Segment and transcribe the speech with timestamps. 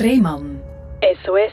[0.00, 0.60] Rehmann.
[1.24, 1.52] SOS,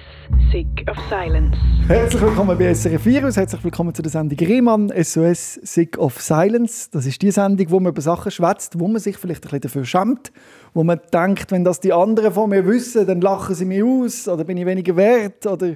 [0.52, 1.58] Sick of Silence.
[1.88, 6.90] Herzlich willkommen bei SRF Virus, herzlich willkommen zu der Sendung Rehmann, SOS Sick of Silence.
[6.92, 9.62] Das ist die Sendung, wo man über Sachen schwätzt, wo man sich vielleicht ein bisschen
[9.62, 10.32] dafür schämt,
[10.76, 14.28] wo man denkt, wenn das die anderen von mir wissen, dann lachen sie mich aus
[14.28, 15.74] oder bin ich weniger wert oder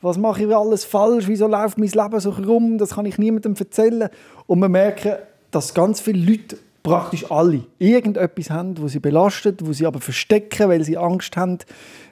[0.00, 3.54] was mache ich alles falsch, wieso läuft mein Leben so rum, das kann ich niemandem
[3.58, 4.08] erzählen.
[4.46, 5.06] Und man merkt,
[5.50, 6.56] dass ganz viele Leute
[6.88, 11.58] praktisch alle irgendetwas haben, wo sie belastet, wo sie aber verstecken, weil sie Angst haben,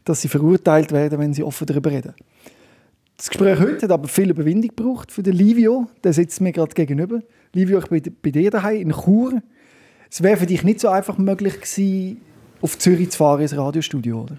[0.04, 2.14] dass sie verurteilt werden, wenn sie offen darüber reden.
[3.16, 5.88] Das Gespräch heute hat aber viel Überwindung gebraucht für den Livio.
[6.04, 7.20] Der sitzt mir gerade gegenüber.
[7.54, 9.40] Livio, ich bin bei dir daheim in Chur.
[10.10, 12.20] Es wäre für dich nicht so einfach möglich gewesen,
[12.60, 14.36] auf Zürich zu fahren ins Radiostudio, oder?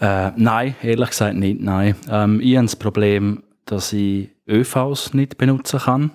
[0.00, 1.96] Äh, nein, ehrlich gesagt nicht, nein.
[2.08, 6.10] Ähm, ich habe das Problem, dass ich ÖVs nicht benutzen kann,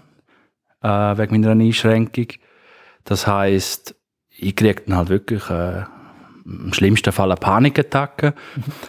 [0.82, 2.28] äh, wegen meiner Einschränkung.
[3.04, 3.96] Das heißt,
[4.30, 5.84] ich kriege dann halt wirklich äh,
[6.46, 8.34] im schlimmsten Fall eine Panikattacke,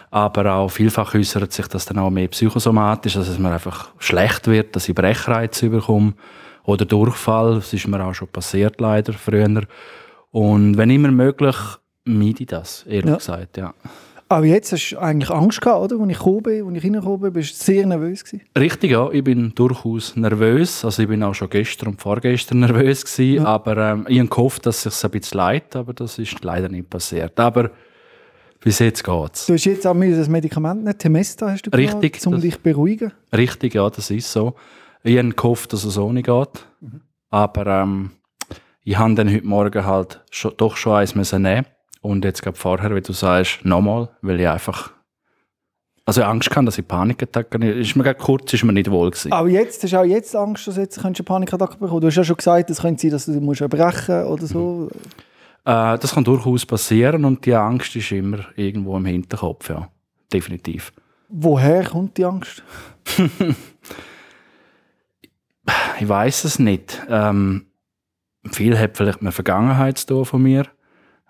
[0.09, 4.47] aber auch vielfach äußert sich das dann auch mehr psychosomatisch, dass es mir einfach schlecht
[4.47, 6.13] wird, dass ich Brechreize bekomme
[6.63, 7.55] oder Durchfall.
[7.55, 9.63] Das ist mir auch schon passiert leider früher.
[10.31, 11.55] Und wenn immer möglich,
[12.05, 13.15] meide ich das, ehrlich ja.
[13.17, 13.73] gesagt, ja.
[14.31, 16.01] Aber jetzt hast du eigentlich Angst gehabt, oder?
[16.01, 18.45] Als ich gekommen bin, als ich reingekommen bin, bist du sehr nervös gewesen.
[18.57, 19.09] Richtig, ja.
[19.11, 20.85] Ich bin durchaus nervös.
[20.85, 23.43] Also ich bin auch schon gestern und vorgestern nervös gewesen.
[23.43, 23.49] Ja.
[23.49, 26.69] Aber ähm, ich habe gehofft, dass es sich ein bisschen leid, aber das ist leider
[26.69, 27.37] nicht passiert.
[27.41, 27.71] Aber
[28.61, 29.47] bis jetzt geht's.
[29.47, 32.61] Du hast jetzt auch das Medikament nicht, Temesta hast du gesagt, Richtig, um dich zu
[32.61, 33.11] beruhigen?
[33.35, 34.55] Richtig, ja, das ist so.
[35.03, 36.65] Ich habe gehofft, dass es ohne geht.
[36.79, 37.01] Mhm.
[37.31, 38.11] Aber ähm,
[38.85, 41.65] ich habe dann heute Morgen halt schon, doch schon eins müssen nehmen
[42.01, 44.91] und jetzt gerade vorher, wie du sagst, nochmal, weil ich einfach
[46.05, 49.31] also Angst kann, dass ich Panikattacken ist mir kurz ist mir nicht wohl gewesen.
[49.31, 52.01] Aber jetzt hast du auch jetzt Angst, dass jetzt eine Panikattacke bekommen.
[52.01, 54.89] Du hast ja schon gesagt, es könnte sein, dass du musst erbrechen oder so.
[54.91, 54.99] Mhm.
[55.63, 59.89] Äh, das kann durchaus passieren und die Angst ist immer irgendwo im Hinterkopf, ja,
[60.33, 60.91] definitiv.
[61.29, 62.63] Woher kommt die Angst?
[65.99, 66.99] ich weiß es nicht.
[67.07, 67.67] Ähm,
[68.51, 70.65] viel hat vielleicht eine Vergangenheit von mir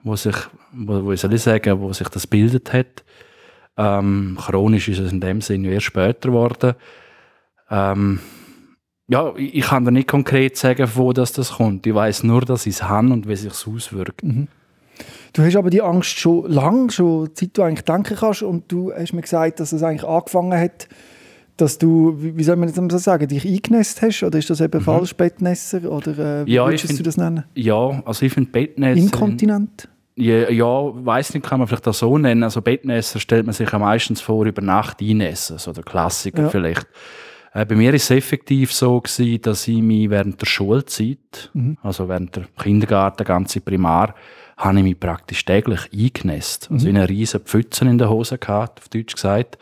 [0.03, 0.35] wo sich,
[0.73, 3.03] wo, wo soll ich sagen, wo sich das bildet hat.
[3.77, 6.73] Ähm, chronisch ist es in dem Sinne erst später geworden.
[7.69, 8.19] Ähm,
[9.07, 11.85] ja, ich, ich, kann da nicht konkret sagen, wo das, das kommt.
[11.87, 14.23] Ich weiß nur, dass ich es habe und wie sich es auswirkt.
[14.23, 14.47] Mhm.
[15.33, 18.91] Du hast aber die Angst schon lange, schon seit du eigentlich denken kannst und du
[18.93, 20.87] hast mir gesagt, dass es eigentlich angefangen hat,
[21.57, 24.23] dass du, wie soll man das sagen, dich eingenässt hast?
[24.23, 24.83] Oder ist das eben mhm.
[24.83, 25.89] falsch, Bettnässer?
[25.89, 27.43] Oder äh, wie ja, würdest find, du das nennen?
[27.55, 29.01] Ja, also ich finde Bettnässer...
[29.01, 29.87] Inkontinent?
[30.15, 32.43] Ja, ja weiß nicht, kann man vielleicht auch so nennen.
[32.43, 36.49] Also Bettnässer stellt man sich ja meistens vor, über Nacht einnässen, so der Klassiker ja.
[36.49, 36.87] vielleicht.
[37.53, 41.77] Äh, bei mir ist es effektiv so gewesen, dass ich mich während der Schulzeit, mhm.
[41.81, 44.15] also während der Kindergarten, ganze Primar,
[44.57, 46.69] habe ich mich praktisch täglich eingenässt.
[46.71, 46.91] Also mhm.
[46.91, 49.57] in einer riesen Pfütze in der Hose gehabt, auf Deutsch gesagt.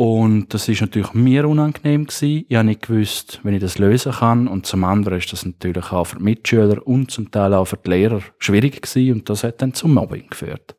[0.00, 2.46] Und das ist natürlich mir unangenehm gewesen.
[2.48, 4.48] Ich habe nicht gewusst, wenn ich das lösen kann.
[4.48, 7.76] Und zum anderen ist das natürlich auch für die Mitschüler und zum Teil auch für
[7.76, 9.12] die Lehrer schwierig gewesen.
[9.12, 10.74] Und das hat dann zum Mobbing geführt.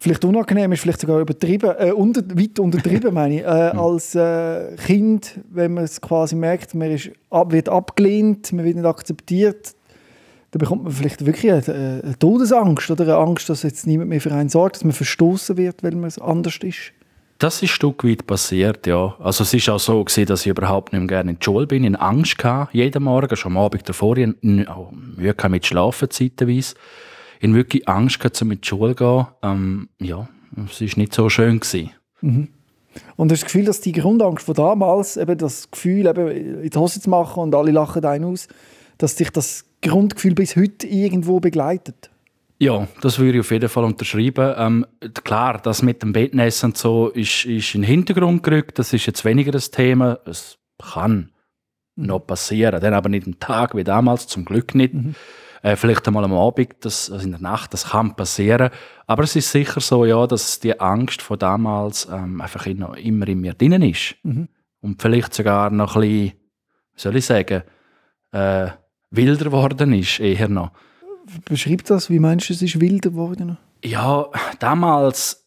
[0.00, 3.42] Vielleicht unangenehm ist vielleicht sogar übertrieben, äh, unter, weit untertrieben meine ich.
[3.42, 3.78] Äh, hm.
[3.78, 8.76] als äh, Kind, wenn man es quasi merkt, man ist, ab, wird abgelehnt, man wird
[8.76, 9.74] nicht akzeptiert,
[10.50, 14.22] dann bekommt man vielleicht wirklich eine, eine Todesangst oder eine Angst, dass jetzt niemand mehr
[14.22, 16.94] für einen sorgt, dass man verstoßen wird, weil man anders ist.
[17.38, 19.16] Das ist ein Stück weit passiert, ja.
[19.18, 21.66] Also es ist auch so gewesen, dass ich überhaupt nicht mehr gerne in die Schule
[21.66, 24.92] bin, in Angst hatte, jeden Morgen, schon am Abend davor, ich auch
[25.48, 26.74] mit Schlafen zeitweise.
[27.40, 29.26] Ich hatte wirklich Angst gehabt, um in die Schule zu gehen.
[29.42, 30.28] Ähm, ja,
[30.64, 31.58] es war nicht so schön.
[31.58, 31.90] Gewesen.
[32.20, 32.48] Mhm.
[33.16, 36.70] Und hast du das Gefühl, dass die Grundangst von damals, eben das Gefühl, eben in
[36.70, 38.48] die Hose zu machen und alle lachen einen aus,
[38.98, 42.10] dass dich das Grundgefühl bis heute irgendwo begleitet?
[42.64, 44.54] Ja, das würde ich auf jeden Fall unterschreiben.
[44.56, 44.86] Ähm,
[45.22, 48.78] klar, das mit dem Bettnässen und so ist, ist in den Hintergrund gerückt.
[48.78, 50.18] Das ist jetzt weniger das Thema.
[50.24, 51.30] Es kann
[51.94, 54.94] noch passieren, dann aber nicht am Tag wie damals, zum Glück nicht.
[54.94, 55.14] Mhm.
[55.60, 58.70] Äh, vielleicht einmal am Abend, das, also in der Nacht, das kann passieren.
[59.06, 63.40] Aber es ist sicher so, ja, dass die Angst von damals ähm, einfach immer in
[63.42, 64.16] mir drin ist.
[64.22, 64.48] Mhm.
[64.80, 66.32] Und vielleicht sogar noch ein bisschen,
[66.94, 67.62] wie soll ich sagen,
[68.32, 68.68] äh,
[69.10, 70.70] wilder geworden ist, eher noch.
[71.44, 73.56] Beschreib das, wie meinst du, es ist wilder geworden?
[73.82, 74.26] Ja,
[74.58, 75.46] damals,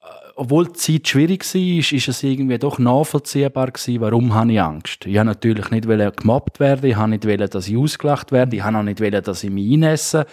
[0.00, 4.60] äh, obwohl die Zeit schwierig war, ist, es irgendwie doch nachvollziehbar gewesen, warum habe ich
[4.60, 5.06] Angst.
[5.06, 8.78] Ich wollte natürlich nicht gemobbt werden, ich wollte nicht, dass ich ausgelacht werde, ich wollte
[8.78, 10.26] auch nicht, dass ich mich einnesse.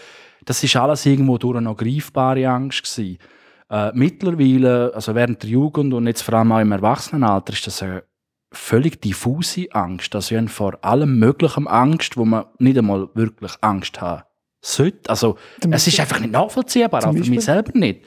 [0.45, 3.17] Das ist alles irgendwo durch eine greifbare Angst gewesen.
[3.69, 7.83] Äh, mittlerweile, also während der Jugend und jetzt vor allem auch im Erwachsenenalter, ist das
[7.83, 8.03] eine
[8.51, 10.15] völlig diffuse Angst.
[10.15, 14.28] Also ich habe vor allem möglichen Angst, wo man nicht einmal wirklich Angst hat
[14.61, 15.09] sollte.
[15.09, 15.37] Also,
[15.71, 18.01] es ist einfach nicht nachvollziehbar, auch für mich selber nicht.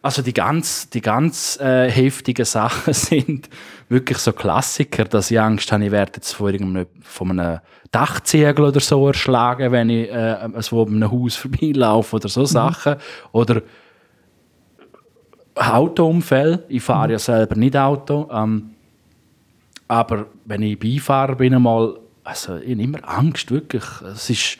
[0.00, 3.48] Also die ganz, die ganz äh, heftigen Sachen sind
[3.88, 7.58] wirklich so Klassiker, dass ich Angst habe, ich werde jetzt von, irgendeinem, von einem
[7.90, 12.46] Dachziegel oder so erschlagen, wenn ich äh, also um einem Haus vorbeilaufe oder so mhm.
[12.46, 12.96] Sachen.
[13.32, 13.62] Oder
[15.56, 16.64] Autounfälle.
[16.68, 17.12] Ich fahre mhm.
[17.12, 18.28] ja selber nicht Auto.
[18.30, 18.70] Ähm,
[19.88, 23.84] aber wenn ich Beifahrer bin, einmal, also ich habe immer Angst, wirklich.
[24.02, 24.58] Es ist,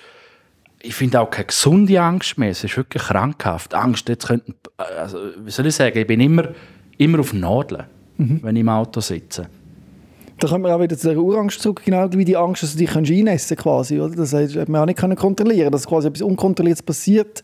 [0.83, 2.51] ich finde auch keine gesunde Angst mehr.
[2.51, 3.75] Es ist wirklich krankhaft.
[3.75, 6.49] Angst, jetzt könnten, also, wie soll ich sagen, ich bin immer,
[6.97, 7.85] immer auf Nadeln,
[8.17, 8.41] mhm.
[8.43, 9.49] wenn ich im Auto sitze.
[10.39, 12.79] Da kommen wir auch wieder zu der Urangst zurück, genau wie die Angst, dass du
[12.79, 14.15] dich einnässen quasi, oder?
[14.15, 17.43] Das hat man auch nicht kontrollieren dass quasi etwas Unkontrolliertes passiert,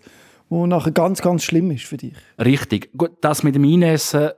[0.48, 2.14] was nachher ganz, ganz schlimm ist für dich.
[2.38, 2.96] Richtig.
[2.96, 4.30] Gut, das mit dem Einnässen,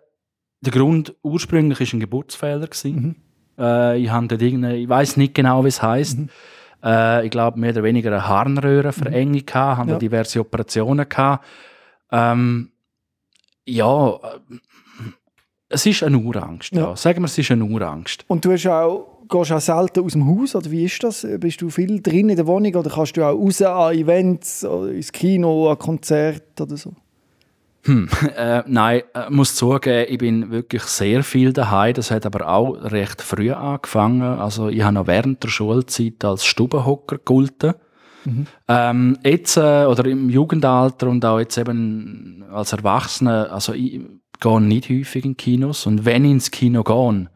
[0.62, 2.68] der Grund ursprünglich war ein Geburtsfehler.
[2.84, 3.16] Mhm.
[3.58, 6.18] Äh, ich, ich weiß nicht genau, wie es heisst.
[6.18, 6.28] Mhm.
[6.84, 9.46] Äh, ich glaube, mehr oder weniger eine Harnröhrenverengung mhm.
[9.46, 9.98] gehabt, haben ja.
[9.98, 11.44] diverse Operationen gehabt.
[12.12, 12.70] Ähm,
[13.66, 14.18] ja, äh,
[15.68, 16.72] es ist eine Urangst.
[16.72, 16.90] Ja.
[16.90, 16.96] ja.
[16.96, 18.24] Sagen wir, es ist eine Urangst.
[18.28, 21.26] Und du hast auch, gehst auch selten aus dem Haus, oder wie ist das?
[21.40, 25.10] Bist du viel drin in der Wohnung oder kannst du auch raus an Events, ins
[25.10, 26.92] Kino, an Konzerte oder so?
[27.86, 31.94] Hm, äh, nein, äh, muss zugeben, ich bin wirklich sehr viel daheim.
[31.94, 34.22] Das hat aber auch recht früh angefangen.
[34.22, 37.74] Also ich habe noch während der Schulzeit als Stubenhocker gegolten.
[38.24, 38.46] Mhm.
[38.66, 44.00] Ähm, jetzt äh, oder im Jugendalter und auch jetzt eben als Erwachsener, also ich
[44.40, 47.30] gehe nicht häufig in Kinos und wenn ich ins Kino gehe,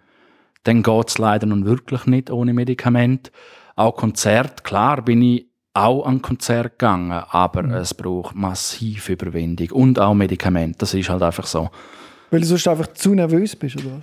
[0.64, 3.30] dann geht es leider nun wirklich nicht ohne Medikament.
[3.76, 5.49] Auch Konzert, klar bin ich
[5.84, 7.74] auch an Konzert gegangen, aber mhm.
[7.74, 10.78] es braucht massiv Überwindung und auch Medikamente.
[10.78, 11.70] Das ist halt einfach so.
[12.30, 14.00] Weil du sonst einfach zu nervös bist, oder?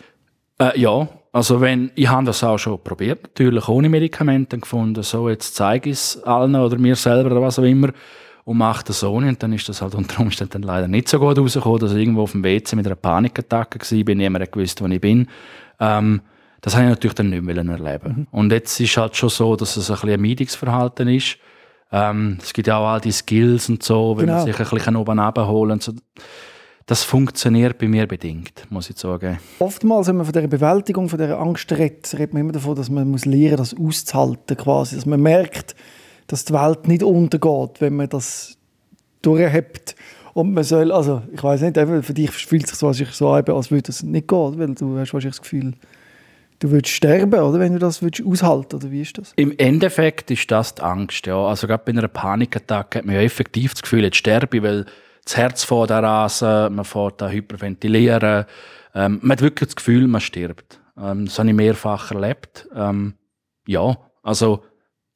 [0.59, 5.29] Äh, ja, also wenn, ich habe das auch schon probiert, natürlich ohne Medikamente gefunden, so
[5.29, 7.89] jetzt zeige ich es allen oder mir selber oder was auch immer
[8.44, 11.38] und mache das ohne und dann ist das halt unter Umständen leider nicht so gut
[11.38, 14.88] rausgekommen, dass ich irgendwo auf dem WC mit einer Panikattacke war, bin, niemand gewusst, wo
[14.88, 15.27] ich bin.
[15.79, 16.21] Ähm,
[16.62, 18.15] das habe ich natürlich dann nicht mehr erleben.
[18.19, 18.27] Mhm.
[18.31, 21.38] Und jetzt ist halt schon so, dass es ein bisschen ein Meidungsverhalten ist
[21.92, 24.39] ähm, es gibt ja auch all die Skills und so, wenn genau.
[24.39, 25.94] man sich ein bisschen oben abholen so.
[26.86, 29.39] Das funktioniert bei mir bedingt, muss ich sagen.
[29.60, 32.89] Oftmals, wenn man von der Bewältigung, von der Angst redet, redet man immer davon, dass
[32.89, 34.95] man muss lernen das auszuhalten quasi.
[34.95, 35.75] Dass man merkt,
[36.28, 38.57] dass die Welt nicht untergeht, wenn man das
[39.22, 39.98] durchhebt.
[40.34, 43.69] Und man soll, also ich weiß nicht, für dich fühlt es sich so an, als
[43.69, 45.74] würde es nicht gehen, weil du hast wahrscheinlich das Gefühl,
[46.59, 49.33] du würdest sterben, oder, wenn du das würdest aushalten oder wie ist das?
[49.36, 51.38] Im Endeffekt ist das die Angst, ja.
[51.38, 54.86] Also gerade bei einer Panikattacke hat man ja effektiv das Gefühl, jetzt sterbe ich, weil
[55.24, 58.45] das Herz vor der Rasen, man fährt da hyperventilieren,
[58.95, 60.80] ähm, man hat wirklich das Gefühl, man stirbt.
[60.98, 62.68] Ähm, das habe ich mehrfach erlebt.
[62.74, 63.13] Ähm,
[63.68, 64.63] ja, also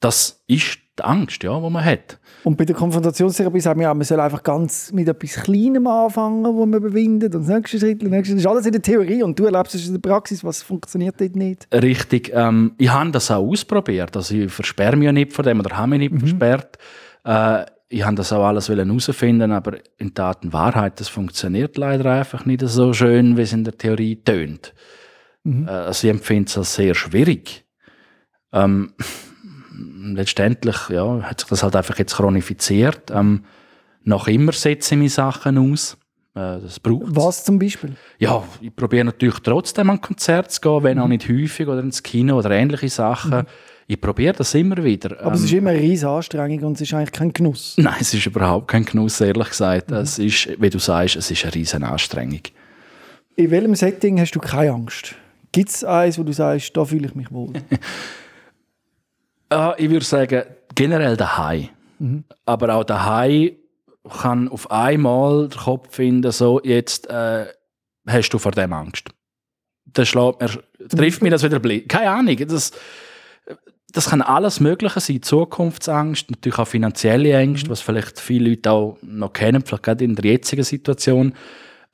[0.00, 2.18] das ist die Angst, ja, die man hat.
[2.44, 6.44] Und bei der Konfrontationstherapie sagen wir ja, man soll einfach ganz mit etwas Kleinem anfangen,
[6.44, 7.34] wo man überwindet.
[7.34, 9.74] Und das nächste Schritt, das nächste, das ist alles in der Theorie und du erlebst
[9.74, 11.66] es in der Praxis, was funktioniert dort nicht.
[11.72, 12.30] Richtig.
[12.34, 14.14] Ähm, ich habe das auch ausprobiert.
[14.16, 16.18] Also ich versperre mich ja nicht von dem oder habe mich nicht mhm.
[16.18, 16.78] versperrt.
[17.24, 22.10] Äh, ich habe das auch alles herausfinden, aber in Tat und Wahrheit, das funktioniert leider
[22.10, 24.74] einfach nicht so schön, wie es in der Theorie tönt.
[25.44, 25.68] Mhm.
[25.68, 27.64] Äh, also ich empfinde es als sehr schwierig.
[28.52, 28.92] Ähm,
[30.14, 33.10] letztendlich ja, hat sich das halt einfach jetzt chronifiziert.
[33.10, 33.44] Ähm,
[34.04, 35.96] noch immer setze ich meine Sachen aus.
[36.34, 37.94] Äh, das braucht Was zum Beispiel?
[38.18, 41.04] Ja, ich probiere natürlich trotzdem an Konzerte zu gehen, wenn mhm.
[41.04, 43.30] auch nicht häufig oder ins Kino oder ähnliche Sachen.
[43.30, 43.46] Mhm.
[43.86, 45.20] Ich probiere das immer wieder.
[45.20, 47.74] Aber ähm, es ist immer eine riesige Anstrengung und es ist eigentlich kein Genuss.
[47.78, 49.90] Nein, es ist überhaupt kein Genuss, ehrlich gesagt.
[49.90, 49.96] Mhm.
[49.98, 52.42] Es ist, wie du sagst, es ist eine riesige Anstrengung.
[53.36, 55.14] In welchem Setting hast du keine Angst?
[55.52, 57.52] Gibt es eins, wo du sagst, da fühle ich mich wohl?
[59.52, 60.44] Ja, ich würde sagen,
[60.74, 61.68] generell daheim.
[61.98, 62.24] Mhm.
[62.46, 63.50] Aber auch daheim
[64.08, 67.44] kann auf einmal der Kopf finden, so, jetzt äh,
[68.06, 69.10] hast du vor dem Angst.
[69.84, 71.86] Das schlägt mir, trifft mich das wieder blind.
[71.90, 72.34] Keine Ahnung.
[72.48, 72.72] Das,
[73.92, 75.20] das kann alles Mögliche sein.
[75.20, 77.72] Zukunftsangst, natürlich auch finanzielle Ängste, mhm.
[77.72, 81.34] was vielleicht viele Leute auch noch kennen, vielleicht gerade in der jetzigen Situation.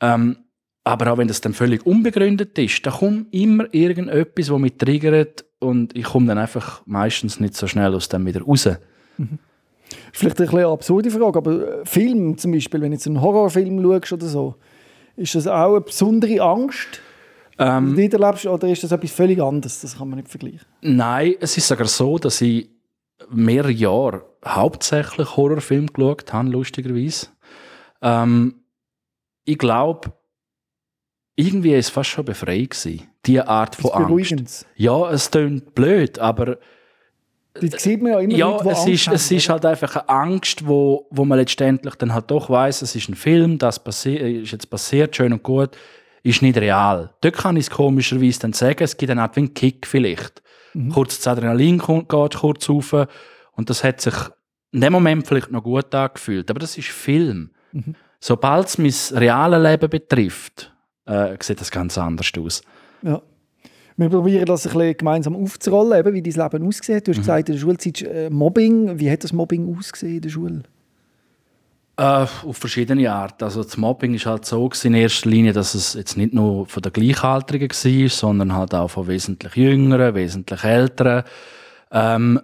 [0.00, 0.36] Ähm,
[0.84, 5.44] aber auch wenn das dann völlig unbegründet ist, da kommt immer irgendetwas, das mich triggert
[5.60, 8.68] und ich komme dann einfach meistens nicht so schnell aus dem wieder raus.
[9.16, 9.38] Mhm.
[10.12, 14.12] Vielleicht eine, absurde Frage, aber äh, Film zum Beispiel, wenn du jetzt einen Horrorfilm schaust
[14.12, 14.54] oder so,
[15.16, 17.00] ist das auch eine besondere Angst,
[17.58, 19.80] ähm, die du erlebst, oder ist das etwas völlig anderes?
[19.80, 20.66] Das kann man nicht vergleichen.
[20.82, 22.68] Nein, es ist sogar so, dass ich
[23.30, 27.28] mehrere Jahre hauptsächlich Horrorfilme geschaut habe, lustigerweise.
[28.00, 28.54] Ähm,
[29.44, 30.12] ich glaube,
[31.38, 34.66] irgendwie ist es fast schon befreit gewesen, diese Art von Angst.
[34.74, 36.58] Ja, es klingt blöd, aber
[37.54, 39.64] Das sieht man ja immer ja, Leute, die es Angst ist, haben, es ist halt
[39.64, 43.56] einfach eine Angst, wo, wo man letztendlich dann halt doch weiß, es ist ein Film,
[43.56, 45.76] das passi ist jetzt passiert, schön und gut,
[46.24, 47.14] ist nicht real.
[47.20, 50.42] Dort kann ich es komischerweise dann sagen, es gibt eine Art wie einen Kick vielleicht.
[50.74, 50.90] Mhm.
[50.90, 52.96] Kurz das Adrenalin geht kurz rauf
[53.52, 54.14] und das hat sich
[54.72, 57.50] in dem Moment vielleicht noch gut angefühlt, aber das ist Film.
[57.70, 57.94] Mhm.
[58.18, 60.74] Sobald es mein reales Leben betrifft,
[61.08, 62.62] äh, sieht das ganz anders aus.
[63.02, 63.20] Ja.
[63.96, 66.88] Wir probieren das ein bisschen gemeinsam aufzurollen, eben, wie dein Leben aussieht.
[66.88, 67.04] Mhm.
[67.04, 69.00] Du hast gesagt, in der Schulzeit äh, Mobbing.
[69.00, 70.62] Wie hat das Mobbing ausgesehen in der Schule?
[71.96, 73.42] Äh, auf verschiedene Arten.
[73.42, 76.80] Also das Mobbing ist halt so in erster Linie, dass es jetzt nicht nur von
[76.80, 81.24] den Gleichaltrigen war, sondern halt auch von wesentlich Jüngeren, wesentlich Älteren.
[81.90, 82.40] Ähm,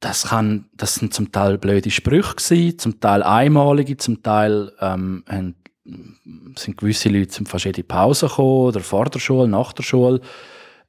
[0.00, 5.24] das, kann, das sind zum Teil blöde Sprüche gewesen, zum Teil einmalige, zum Teil ähm,
[5.28, 5.54] haben,
[5.84, 10.20] sind gewisse Leute sind fast jede Pause gekommen, oder vor der Schule, nach der Schule,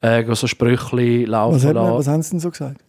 [0.01, 1.97] äh, so Sprüche laufen Was, hat man, lassen.
[1.97, 2.81] was haben sie denn so gesagt?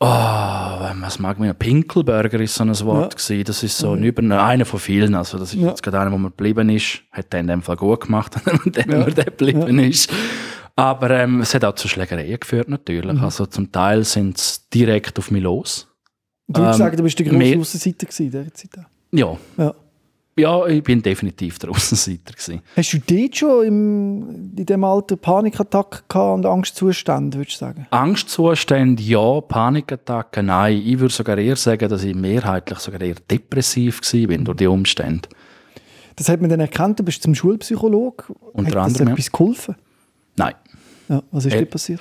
[0.00, 1.52] Oh, was mag man?
[1.56, 3.42] Pinkelburger ist so ein Wort gewesen.
[3.44, 5.14] Das ist so ein über einer von vielen.
[5.16, 5.68] Also das ist Ja.
[5.70, 7.00] jetzt gerade einer, wo man geblieben ist.
[7.10, 8.98] Hat der in dem Fall gut gemacht, wenn Ja.
[9.00, 10.08] man der geblieben ist.
[10.76, 13.12] Aber ähm, es hat auch zu Schlägereien geführt natürlich.
[13.16, 13.24] Mhm.
[13.24, 15.88] Also zum Teil sind sie direkt auf mich los.
[16.46, 18.70] Du hast Ähm, gesagt, du bist der grosse mehr- Aussenseiter gewesen in dieser Zeit.
[19.10, 19.74] Ja, Ja.
[20.38, 22.62] Ja, ich bin definitiv der Aussenseiter gewesen.
[22.76, 27.86] Hast du dort schon im, in diesem Alter Panikattacken und Angstzustände, würdest du sagen?
[27.90, 29.40] Angstzustände, ja.
[29.40, 30.82] Panikattacken, nein.
[30.84, 34.66] Ich würde sogar eher sagen, dass ich mehrheitlich sogar eher depressiv gewesen bin durch die
[34.66, 35.28] Umstände.
[36.16, 38.24] Das hat man dann erkannt, du bist zum Schulpsychologe.
[38.52, 39.12] Unter hat das anderem, ja.
[39.14, 39.74] etwas geholfen?
[40.36, 40.54] Nein.
[41.08, 42.00] Ja, was ist Äh, dir passiert?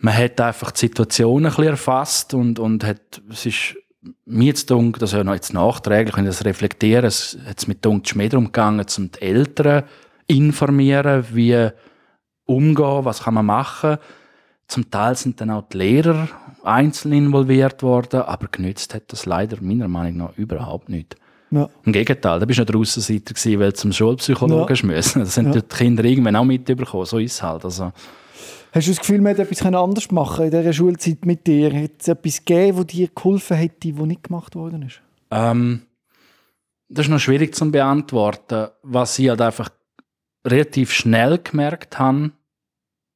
[0.00, 3.76] man hat einfach die Situation ein bisschen erfasst und, und hat, es ist
[4.24, 7.66] mir jetzt dunkel, das ist ja noch jetzt nachträglich, wenn ich das reflektiere, es hat
[7.68, 9.84] mit dunkel mehr darum gegangen, um die Eltern
[10.26, 11.70] informieren, wie
[12.44, 13.98] umgehen, was kann man machen.
[14.68, 16.28] Zum Teil sind dann auch die Lehrer
[16.62, 21.16] einzeln involviert worden, aber genützt hat das leider meiner Meinung nach überhaupt nicht.
[21.50, 21.68] Ja.
[21.84, 24.86] Im Gegenteil, da bist du nicht der Aussenseiter gewesen, weil du zum Schulpsychologen ja.
[24.86, 25.20] müssen.
[25.20, 25.60] Das sind Ja.
[25.60, 27.64] die Kinder irgendwann auch mitbekommen, so ist es halt.
[27.64, 27.92] Also,
[28.72, 31.72] Hast du das Gefühl, man hätte etwas anders machen in dieser Schulzeit mit dir?
[31.72, 35.00] Hat es etwas gegeben, das dir geholfen hätte, das nicht gemacht worden ist?
[35.30, 35.82] Ähm,
[36.88, 38.68] das ist noch schwierig zu beantworten.
[38.82, 39.70] Was ich halt einfach
[40.46, 42.32] relativ schnell gemerkt habe,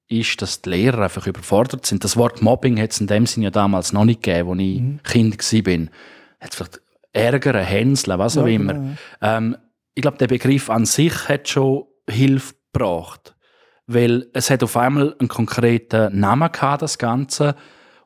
[0.08, 2.04] ist, dass die Lehrer einfach überfordert sind.
[2.04, 4.80] Das Wort Mobbing hat es in dem Sinne ja damals noch nicht gegeben, als ich
[4.80, 5.02] Mhm.
[5.02, 5.88] Kind war.
[6.40, 6.82] Hat vielleicht
[7.12, 8.72] Ärgern, Hänseln, was auch Ja, immer.
[8.74, 9.36] genau, ja.
[9.38, 9.56] Ähm,
[9.94, 13.31] ich glaube, der Begriff an sich hat schon Hilfe gebracht.
[13.94, 17.54] Weil es hat auf einmal einen konkreten Namen gehabt, das Ganze.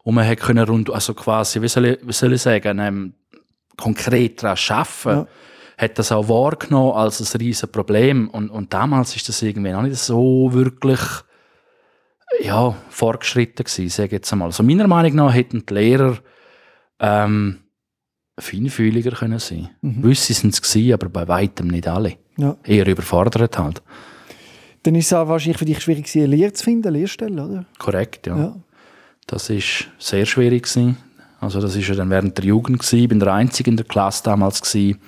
[0.03, 3.15] Und man hat können rund, also quasi, wie soll ich, wie soll ich sagen, ähm,
[3.77, 5.09] konkret daran arbeiten.
[5.09, 5.27] Ja.
[5.79, 8.29] Hat das auch wahrgenommen als ein riesen Problem.
[8.31, 11.01] Und, und damals ist das irgendwie noch nicht so wirklich
[12.41, 14.49] ja, fortgeschritten gewesen, sage ich jetzt einmal.
[14.49, 16.19] Also meiner Meinung nach hätten die Lehrer
[17.01, 17.59] ähm,
[18.39, 19.71] feinfühliger können sein.
[19.81, 20.03] Mhm.
[20.03, 22.17] Wüsste sind es gewesen, aber bei weitem nicht alle.
[22.37, 22.57] Ja.
[22.65, 23.83] Eher überfordert halt.
[24.87, 27.65] Dann ist es auch wahrscheinlich für dich schwierig, eine Lehre zu finden, eine Lehrstelle, oder?
[27.79, 28.37] Korrekt, ja.
[28.37, 28.57] Ja.
[29.27, 30.97] Das ist sehr schwierig gewesen.
[31.41, 32.99] Also das ist ja dann während der Jugend gewesen.
[33.01, 34.99] Ich bin der Einzige in der Klasse damals gewesen,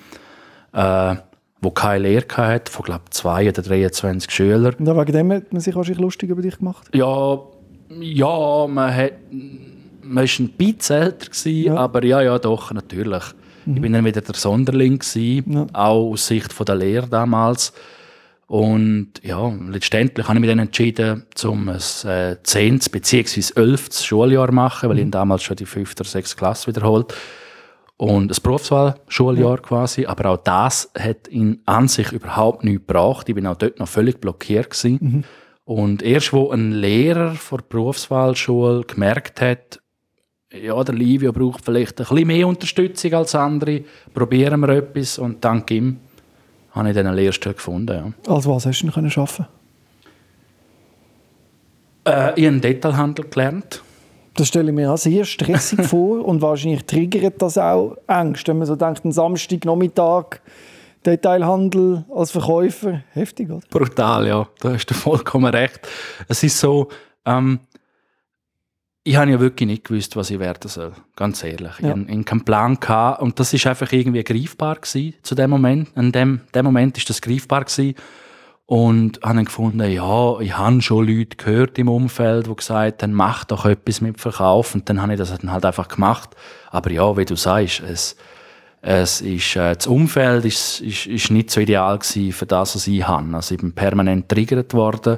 [0.73, 1.15] äh,
[1.61, 4.75] wo keine Lehre hatte, von glaube zwei oder 23 Schülern.
[4.75, 6.87] Und wegen dem hat man sich wahrscheinlich lustig über dich gemacht.
[6.93, 7.39] Ja,
[7.99, 9.13] ja, man hat,
[10.03, 11.75] man ist ein bisschen älter gewesen, Ja.
[11.75, 13.23] aber ja, ja, doch, natürlich.
[13.65, 15.67] Ich bin dann wieder der Sonderling gewesen, Ja.
[15.73, 17.71] auch aus Sicht von der Lehre damals.
[18.49, 22.79] Und ja, letztendlich habe ich mich dann entschieden, um ein äh, 10.
[22.91, 23.43] bzw.
[23.55, 23.89] 11.
[23.93, 25.91] Schuljahr zu machen, weil ich damals schon die 5.
[25.91, 26.35] oder 6.
[26.35, 27.13] Klasse wiederholt.
[27.95, 30.07] Und ein Berufswahl-Schuljahr quasi.
[30.07, 33.29] Aber auch das hat in an sich überhaupt nichts gebracht.
[33.29, 35.25] Ich bin auch dort noch völlig blockiert gewesen.
[35.63, 39.79] Und erst wo ein Lehrer vor der Berufswahlschule gemerkt hat,
[40.51, 45.45] ja, der Livio braucht vielleicht ein bisschen mehr Unterstützung als andere, probieren wir etwas und
[45.45, 45.99] dank ihm
[46.71, 48.13] habe ich dann eine Lehrstelle gefunden.
[48.27, 48.33] Ja.
[48.33, 49.47] Als was hast du denn können arbeiten?
[52.05, 53.83] Äh, ich habe Detailhandel gelernt.
[54.35, 58.59] Das stelle ich mir auch sehr stressig vor und wahrscheinlich triggert das auch Ängste, wenn
[58.59, 60.39] man so denkt, ein Samstagnachmittag,
[61.05, 63.61] Detailhandel als Verkäufer, heftig, oder?
[63.69, 64.47] Brutal, ja.
[64.59, 65.87] Da hast du vollkommen recht.
[66.27, 66.89] Es ist so,
[67.25, 67.59] ähm,
[69.03, 70.91] ich habe ja wirklich nicht gewusst, was ich werden soll.
[71.15, 71.71] Ganz ehrlich.
[71.79, 71.91] Ich Ja.
[71.91, 72.79] hatte ich keinen Plan.
[72.79, 73.21] Gehabt.
[73.21, 75.89] Und das ist einfach irgendwie greifbar gewesen, zu dem Moment.
[75.95, 77.95] In dem, dem Moment ist das greifbar gewesen.
[78.65, 83.13] Und habe dann gefunden, ja, ich habe schon Leute gehört im Umfeld, die gesagt haben,
[83.13, 84.75] mach doch etwas mit Verkauf.
[84.75, 86.35] Und dann habe ich das dann halt einfach gemacht.
[86.69, 88.15] Aber ja, wie du sagst, es,
[88.81, 92.85] es ist, äh, das Umfeld ist, ist, ist nicht so ideal gewesen für das, was
[92.85, 93.35] ich habe.
[93.35, 95.17] Also ich bin permanent triggert worden.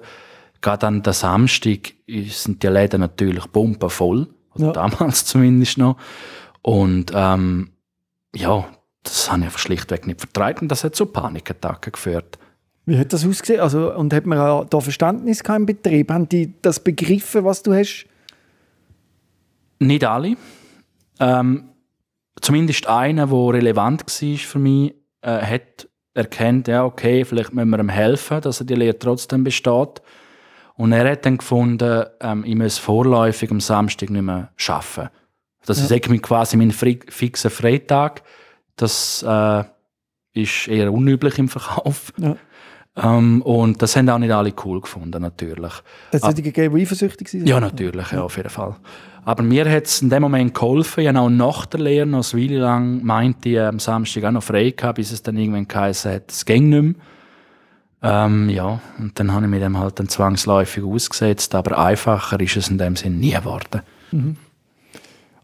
[0.62, 4.28] Gerade an der Samstag sind die Läden natürlich pumpenvoll.
[4.56, 4.72] Oder Ja.
[4.74, 5.98] damals zumindest noch.
[6.62, 7.72] Und ähm,
[8.36, 8.66] ja,
[9.04, 12.38] das habe ich einfach schlichtweg nicht vertragen und das hat zu Panikattacken geführt.
[12.86, 13.60] Wie hat das ausgesehen?
[13.62, 16.12] Also, und hat man auch da Verständnis im Betrieb?
[16.12, 18.06] Haben die das begriffen, was du hast?
[19.80, 20.36] Nicht alle.
[21.20, 21.70] Ähm,
[22.42, 27.80] zumindest einer, der relevant war für mich, äh, hat erkannt, ja, okay, vielleicht müssen wir
[27.80, 30.02] ihm helfen, dass er die Lehre trotzdem besteht.
[30.76, 35.10] Und er hat dann gefunden, ähm, ich muss vorläufig am Samstag nicht mehr arbeiten.
[35.66, 38.24] Das ist irgendwie quasi mein fixer Freitag.
[38.76, 39.64] Das äh,
[40.34, 42.14] ist eher unüblich im Verkauf.
[42.18, 42.36] Ja.
[42.96, 45.72] Ähm, und das haben auch nicht alle cool gefunden, natürlich.
[45.72, 47.48] Hat es solche gegeben, die eifersüchtig waren?
[47.48, 48.76] Ja, natürlich, ja, auf jeden Fall.
[49.24, 51.02] Aber mir hat es in dem Moment geholfen.
[51.02, 54.32] Ich habe auch nach der Lehre noch eine Weile lang meinte ich, am Samstag auch
[54.32, 56.94] noch frei gehabt, bis es dann irgendwann geheißen hat, es ging nicht mehr.
[58.04, 62.58] Ähm, ja, und dann habe ich mir dem halt dann zwangsläufig ausgesetzt, aber einfacher ist
[62.58, 63.82] es in dem Sinn nie geworden.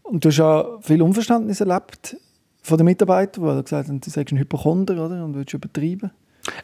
[0.02, 2.16] Und du hast ja viel Unverständnis erlebt
[2.62, 5.24] von den Mitarbeitern, die gesagt haben, du sagst ein Hypochonder oder?
[5.24, 6.10] und willst übertreiben.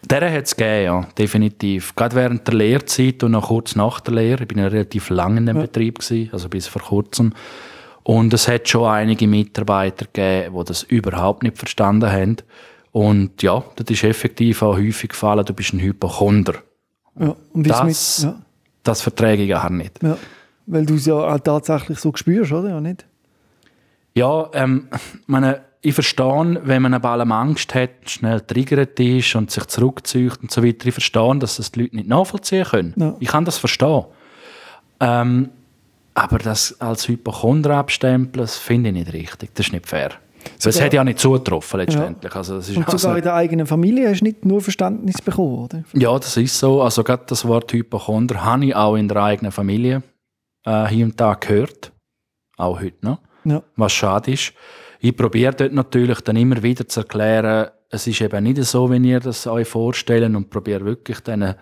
[0.09, 1.95] Der hat es gegeben, ja, definitiv.
[1.95, 4.43] Gerade während der Lehrzeit und noch kurz nach der Lehre.
[4.43, 7.33] Ich bin ja relativ lange in dem Betrieb, gewesen, also bis vor kurzem.
[8.03, 12.37] Und es hat schon einige Mitarbeiter gegeben, die das überhaupt nicht verstanden haben.
[12.95, 16.55] Und ja, das ist effektiv auch häufig gefallen, du bist ein Hypochonder.
[17.19, 17.35] Ja.
[17.53, 18.41] Und Das, mit, ja,
[18.85, 20.01] das verträge ich gar nicht.
[20.01, 20.17] ja.
[20.67, 22.69] Weil du es ja auch tatsächlich so spürst, oder?
[22.69, 23.05] Ja, nicht?
[24.15, 24.87] Ja, ähm,
[25.27, 30.39] meine, ich verstehe, wenn man eine allem Angst hat, schnell triggert ist und sich zurückzieht
[30.41, 30.87] und so weiter.
[30.87, 32.95] Ich verstehe, dass das die Leute nicht nachvollziehen können.
[32.97, 33.17] Ja.
[33.19, 34.05] Ich kann das verstehen.
[35.01, 35.51] Ähm,
[36.15, 39.51] aber das als Hypochonder abstempeln, das finde ich nicht richtig.
[39.57, 40.13] Das ist nicht fair.
[40.63, 42.35] Das Sogar- hat ja nicht zugetroffen letztendlich.
[42.35, 45.21] Also, das ist Und also, sogar in der eigenen Familie hast du nicht nur Verständnis
[45.23, 45.85] bekommen, oder?
[45.93, 46.83] ja, das ist so.
[46.83, 50.03] Also gerade das Wort Hypochonder habe ich auch in der eigenen Familie
[50.65, 51.93] äh, hier und da gehört.
[52.57, 53.19] Auch heute noch.
[53.47, 53.63] Ja.
[53.77, 54.55] was schade ist.
[55.01, 58.97] Ich probiere dort natürlich dann immer wieder zu erklären, es ist eben nicht so, wie
[59.09, 61.55] ihr das euch vorstellen und probiere wirklich denen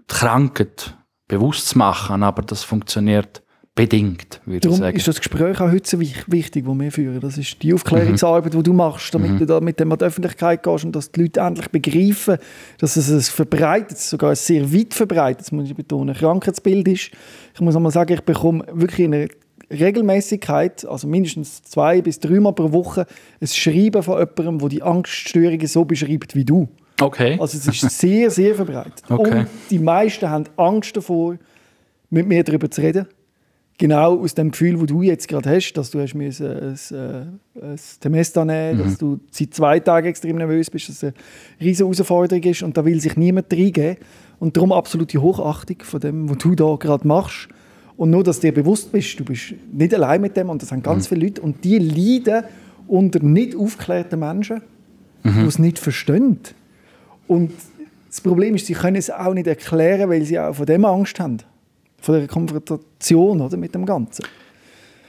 [0.00, 0.96] die Krankheit
[1.28, 3.42] bewusst zu machen, aber das funktioniert
[3.76, 4.96] bedingt, würde ich Darum sagen.
[4.96, 7.20] ist das Gespräch auch heute so wich- wichtig, das wir führen.
[7.20, 10.62] Das ist die Aufklärungsarbeit, die du machst, damit du da mit dem an die Öffentlichkeit
[10.62, 12.38] gehst und dass die Leute endlich begreifen,
[12.78, 17.10] dass es ein verbreitetes, sogar ein sehr weit verbreitetes, muss ich betonen, Krankheitsbild ist.
[17.54, 19.28] Ich muss einmal sagen, ich bekomme wirklich in einer
[19.70, 23.06] Regelmäßigkeit, also mindestens zwei bis dreimal pro Woche,
[23.40, 26.68] ein Schreiben von jemandem, der die Angststörungen so beschreibt wie du.
[27.00, 27.36] Okay.
[27.38, 29.02] Also es ist sehr, sehr verbreitet.
[29.08, 29.40] Okay.
[29.40, 31.36] Und die meisten haben Angst davor,
[32.08, 33.06] mit mir darüber zu reden.
[33.78, 36.78] Genau aus dem Gefühl, das du jetzt gerade hast, dass du hast müssen ein,
[37.62, 38.84] ein, Semester nehmen Mhm.
[38.84, 41.14] dass du seit zwei Tagen extrem nervös bist, dass es eine
[41.60, 43.96] riesige Herausforderung ist und da will sich niemand reingeben.
[44.38, 47.48] Und darum absolute Hochachtung von dem, was du da gerade machst.
[47.98, 50.70] Und nur, dass du dir bewusst bist, du bist nicht allein mit dem und das
[50.72, 50.84] haben Mhm.
[50.84, 52.44] ganz viele Leute und die leiden
[52.86, 54.62] unter nicht aufgeklärten Menschen,
[55.22, 55.40] Mhm.
[55.42, 56.38] die es nicht verstehen.
[57.26, 57.52] Und
[58.08, 61.18] das Problem ist, sie können es auch nicht erklären, weil sie auch von dem Angst
[61.20, 61.38] haben.
[62.06, 64.24] Von der Konfrontation oder, mit dem Ganzen.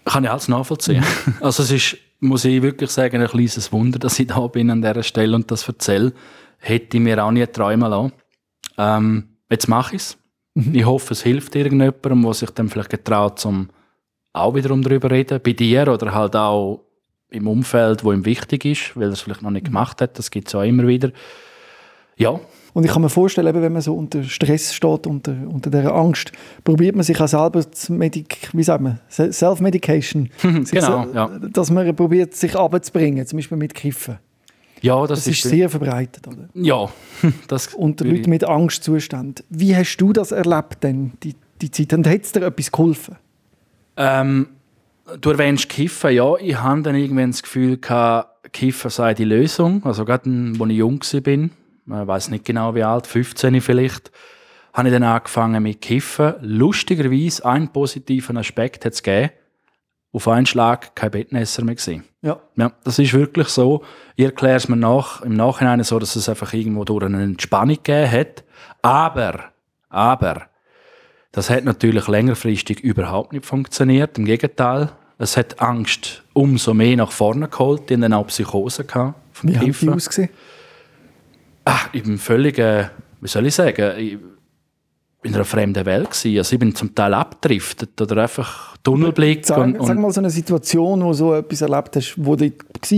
[0.03, 1.03] Kann ich alles nachvollziehen.
[1.41, 4.81] Also es ist, muss ich wirklich sagen, ein kleines Wunder, dass ich da bin an
[4.81, 6.11] dieser Stelle und das erzähle.
[6.57, 8.13] Hätte ich mir auch nie träumen lassen.
[8.79, 10.17] Ähm, jetzt mache ich es.
[10.55, 13.69] Ich hoffe, es hilft irgendjemandem, der sich dann vielleicht getraut, um
[14.33, 15.39] auch wiederum darüber zu reden.
[15.43, 16.83] Bei dir oder halt auch
[17.29, 20.17] im Umfeld, wo ihm wichtig ist, weil er es vielleicht noch nicht gemacht hat.
[20.17, 21.11] Das gibt es auch immer wieder.
[22.15, 22.39] Ja,
[22.77, 25.95] Und ich kann mir vorstellen, eben, wenn man so unter Stress steht, unter, unter dieser
[25.95, 26.31] Angst,
[26.63, 30.29] probiert man sich auch selber zu medik wie sagt man, Se- Self-Medication.
[30.63, 31.27] Sich genau, so- ja.
[31.51, 34.19] Dass man probiert, sich runterzubringen, zum Beispiel mit Kiffen.
[34.83, 36.27] ja das, Das ist sehr verbreitet.
[36.27, 36.49] Oder?
[36.53, 36.87] Ja,
[37.47, 39.43] das Unter Leuten mit Angstzuständen.
[39.49, 41.93] Wie hast du das erlebt denn, die, die Zeit?
[41.93, 43.15] Und hat es dir etwas geholfen?
[43.95, 44.49] Ähm,
[45.19, 46.35] du erwähnst Kiffen, ja.
[46.37, 49.83] Ich hatte dann irgendwann das Gefühl, gehabt, Kiffen sei die Lösung.
[49.83, 51.49] Also gerade, als ich jung war,
[51.87, 54.11] ich weiß nicht genau wie alt, 15 vielleicht,
[54.73, 56.35] habe ich dann angefangen mit Kiffen.
[56.41, 59.31] Lustigerweise, einen positiven Aspekt hat es gegeben.
[60.13, 62.03] Auf einen Schlag kein Bettnässer mehr gewesen.
[62.21, 62.39] Ja.
[62.55, 63.83] Ja, das ist wirklich so.
[64.15, 67.77] Ich erkläre es mir nach, im Nachhinein so, dass es einfach irgendwo durch eine Entspannung
[67.77, 68.43] gegeben hat.
[68.81, 69.45] Aber,
[69.89, 70.47] aber,
[71.31, 74.17] das hat natürlich längerfristig überhaupt nicht funktioniert.
[74.17, 77.81] Im Gegenteil, es hat Angst umso mehr nach vorne geholt.
[77.81, 79.93] Hatte dann auch Psychose gehabt vom Wie hat die Kiffen.
[79.93, 80.29] ausgesehen?
[81.67, 84.17] Ah, ich bin völlig, äh, wie soll ich sagen, ich
[85.23, 86.37] in einer fremden Welt gewesen.
[86.37, 89.45] Also ich bin zum Teil abgedriftet oder einfach Tunnelblick.
[89.45, 92.35] Sag, und, sag und, mal so eine Situation, wo du so etwas erlebt hast, wo
[92.35, 92.49] du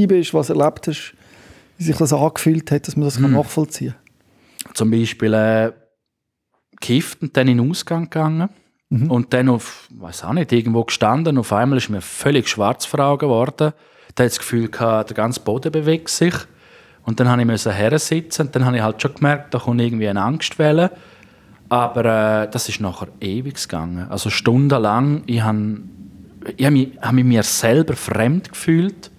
[0.08, 1.16] bist, was erlebt hast,
[1.78, 3.24] wie sich das angefühlt hat, dass man das Hm.
[3.24, 3.96] kann nachvollziehen
[4.74, 5.72] zum Beispiel äh,
[6.80, 8.50] gekifft und dann in den Ausgang gegangen.
[8.92, 11.38] Und dann auf, weiß auch nicht, irgendwo gestanden.
[11.38, 13.74] Auf einmal ist mir völlig schwarz vor Augen geworden.
[14.16, 16.34] Da hat das Gefühl gehabt, der ganze Boden bewegt sich.
[17.10, 19.82] Und dann habe ich müssen hersitzen und dann habe ich halt schon gemerkt, da kommt
[19.82, 20.92] irgendwie eine Angstwelle.
[21.68, 22.06] Aber
[22.44, 24.06] äh, das ist nachher ewig gegangen.
[24.12, 25.80] Also stundenlang, ich habe
[26.56, 29.10] ich hab mich, hab mich mir selber fremd gefühlt.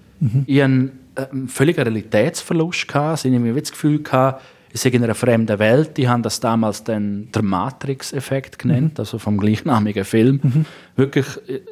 [0.47, 0.93] Ich hatte
[1.33, 2.87] einen völligen Realitätsverlust.
[2.87, 3.25] Gehabt.
[3.25, 5.97] Ich habe das Gefühl, gehabt, ich sei in einer fremden Welt.
[5.97, 10.65] Die haben das damals den, den Matrix-Effekt genannt, also vom gleichnamigen Film.
[10.95, 11.63] Wirklich, äh,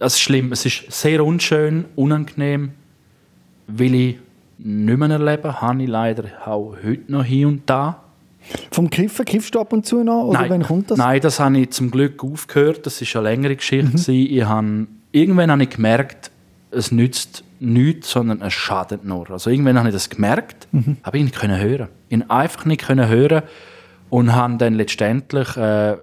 [0.00, 0.50] es ist schlimm.
[0.50, 2.72] Es ist sehr unschön, unangenehm,
[3.68, 4.16] will ich
[4.58, 5.60] nicht mehr erleben.
[5.60, 8.02] Habe ich leider auch heute noch hier und da.
[8.70, 10.24] Vom Kiffen, kiffst du ab und zu noch?
[10.24, 10.98] Oder Nein, wann kommt das?
[10.98, 12.86] Nein, das habe ich zum Glück aufgehört.
[12.86, 13.90] Das ist eine längere Geschichte.
[13.90, 14.14] gewesen.
[14.14, 16.30] Ich habe, irgendwann habe ich gemerkt,
[16.70, 19.30] es nützt nichts, sondern es schadet nur.
[19.30, 20.68] Also irgendwann habe ich das gemerkt,
[21.02, 21.88] aber ich nicht können hören.
[22.08, 23.42] Ich konnte einfach nicht können hören
[24.10, 25.96] und habe dann letztendlich äh,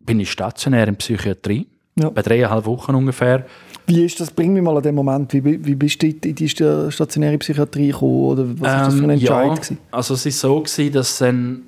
[0.00, 1.66] bin ich stationär in Psychiatrie.
[1.96, 2.10] Ja.
[2.10, 3.46] Bei dreieinhalb Wochen ungefähr.
[3.88, 4.30] Wie ist das?
[4.30, 5.32] Bring mich mal an den Moment.
[5.32, 8.12] Wie, wie bist du in die sta- stationäre Psychiatrie gekommen?
[8.24, 9.46] Oder was war das für ein Ähm, Entscheid?
[9.48, 9.78] ja, gewesen?
[9.90, 11.62] also es war so, gewesen, dass es dann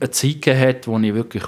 [0.00, 1.44] eine Zeit gegeben hat, wo ich wirklich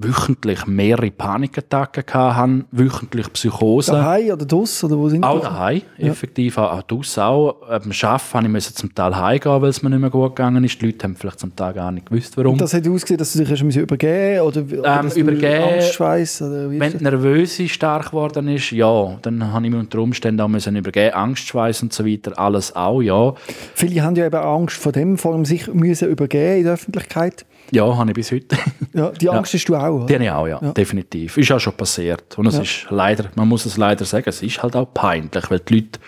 [0.00, 3.94] wöchentlich mehrere Panikattacken hatte, wöchentlich Psychosen.
[3.94, 4.84] Daheim oder das?
[4.84, 6.56] Oder wo sind Auch daheim, effektiv.
[6.58, 7.62] Auch, auch draussen auch.
[7.68, 10.62] Äh, Beim Arbeiten musste ich zum Teil heimgehen, weil es mir nicht mehr gut gegangen
[10.62, 10.80] ist.
[10.80, 12.52] Die Leute haben vielleicht zum Teil gar nicht gewusst, warum.
[12.52, 16.70] Und das hat ausgesehen, dass du dich hast übergeben oder, oder Ähm, übergeben- Angstschweiß oder
[16.70, 17.02] wie Wenn die?
[17.04, 21.82] Nervöse stark geworden ist, ja, dann habe ich mir unter Umständen auch müssen übergeben, Angstschweiß
[21.82, 23.34] und so weiter, alles auch, ja.
[23.74, 27.44] Viele haben ja eben Angst vor dem, vor allem sich müssen übergeben in der Öffentlichkeit.
[27.70, 28.56] Ja, habe ich bis heute.
[28.94, 30.06] Ja, die Angst hast du auch, oder?
[30.06, 30.72] Die habe ich auch, ja, Ja.
[30.72, 31.36] definitiv.
[31.36, 32.36] Ist auch schon passiert.
[32.38, 32.62] Und es Ja.
[32.62, 36.00] ist leider, man muss es leider sagen, es ist halt auch peinlich, weil die Leute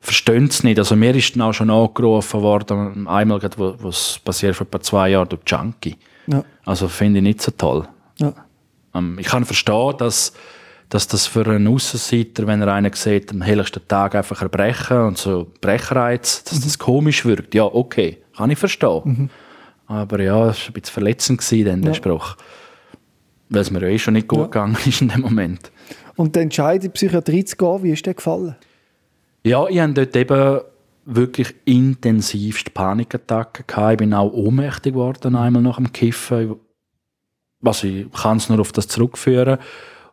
[0.00, 0.78] verstehen es nicht.
[0.78, 4.66] Also mir ist dann auch schon angerufen worden, einmal, gerade, wo wo es passiert vor
[4.66, 5.96] etwa zwei Jahren, durch Junkie.
[6.26, 6.42] Ja.
[6.64, 7.86] Also finde ich nicht so toll.
[8.16, 8.32] Ja.
[8.94, 10.32] Ähm, ich kann verstehen, dass,
[10.88, 15.18] dass das für einen Aussenseiter, wenn er einen sieht, am helllichsten Tag einfach erbrechen und
[15.18, 17.54] so Brechreiz, dass das komisch wirkt.
[17.54, 19.30] Ja, okay, kann ich verstehen.
[19.88, 21.94] Aber ja, es war ein bisschen verletzend, gewesen, dann, der Ja.
[21.94, 22.36] Spruch.
[23.48, 24.44] Weil es mir eh schon nicht gut Ja.
[24.44, 25.72] gegangen ist in dem Moment.
[26.16, 28.56] Und der Entscheid, in die Psychiatrie zu gehen, wie ist dir gefallen?
[29.44, 30.60] Ja, ich hatte dort eben
[31.06, 33.64] wirklich intensivst Panikattacken.
[33.66, 33.92] Gehabt.
[33.92, 36.56] Ich bin auch ohnmächtig geworden einmal nach dem Kiffen.
[37.60, 39.58] Was ich kann es nur auf das zurückführen.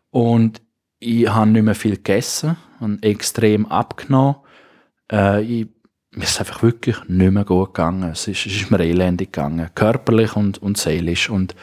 [0.09, 0.61] Und
[0.99, 4.35] ich habe nicht mehr viel gegessen und extrem abgenommen.
[5.11, 5.67] Äh, ich,
[6.15, 8.11] mir ist einfach wirklich nicht mehr gut gegangen.
[8.11, 11.29] Es ist, es ist mir elendig gegangen, körperlich und, und seelisch.
[11.29, 11.55] Und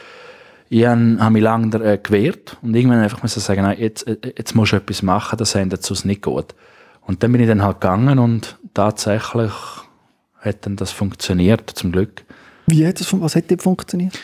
[0.69, 4.17] ich habe hab mich lange äh, gewehrt und irgendwann einfach müssen sagen, nein, jetzt, äh,
[4.37, 6.55] jetzt musst du etwas machen, das endet sonst nicht gut.
[7.01, 9.51] Und dann bin ich dann halt gegangen und tatsächlich
[10.39, 12.23] hat dann das funktioniert, zum Glück.
[12.67, 14.17] Wie hat das, was hat dort funktioniert?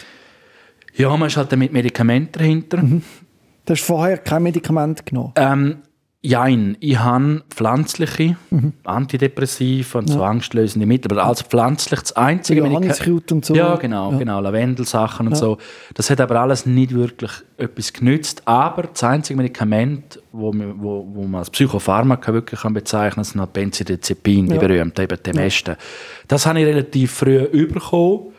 [0.95, 2.77] Ja, man ist halt mit Medikamenten dahinter.
[2.77, 5.33] Du hast vorher kein Medikament genommen.
[5.35, 5.77] Ähm,
[6.21, 8.35] Jein, ich habe pflanzliche
[8.83, 13.55] Antidepressiva und so angstlösende Mittel, aber als pflanzlich das einzige Johanniskraut und so.
[13.55, 14.17] Ja, genau, Ja.
[14.17, 15.57] genau, Lavendelsachen und so.
[15.93, 18.41] Das hat aber alles nicht wirklich etwas genützt.
[18.45, 23.39] Aber das einzige Medikament, wo, wo, wo man als Psychopharmaka wirklich kann bezeichnen kann, sind
[23.39, 24.59] halt Benzodiazepin, die Ja.
[24.59, 25.77] berühmten, eben die meisten.
[26.27, 28.33] Das habe ich relativ früh bekommen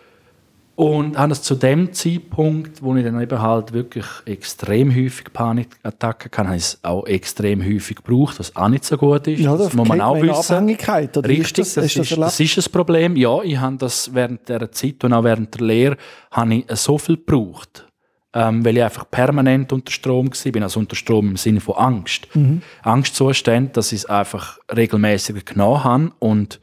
[0.80, 6.30] und habe es zu dem Zeitpunkt, wo ich dann eben halt wirklich extrem häufig Panikattacken
[6.32, 9.40] hatte, habe ich es auch extrem häufig gebraucht, was auch nicht so gut ist.
[9.40, 10.54] Ja, das da muss man auch wissen.
[10.54, 11.74] Abhängigkeit, oder Richtig, das?
[11.74, 13.14] das, ist, das ist ein Problem.
[13.16, 15.96] Ja, ich habe das während der Zeit und auch während der Lehre
[16.30, 17.86] habe ich so viel gebraucht,
[18.32, 20.52] ähm, weil ich einfach permanent unter Strom war.
[20.52, 22.26] bin also unter Strom im Sinne von Angst.
[22.34, 22.62] Mhm.
[22.84, 26.58] Angstzustände, dass ich es einfach regelmäßig genommen habe und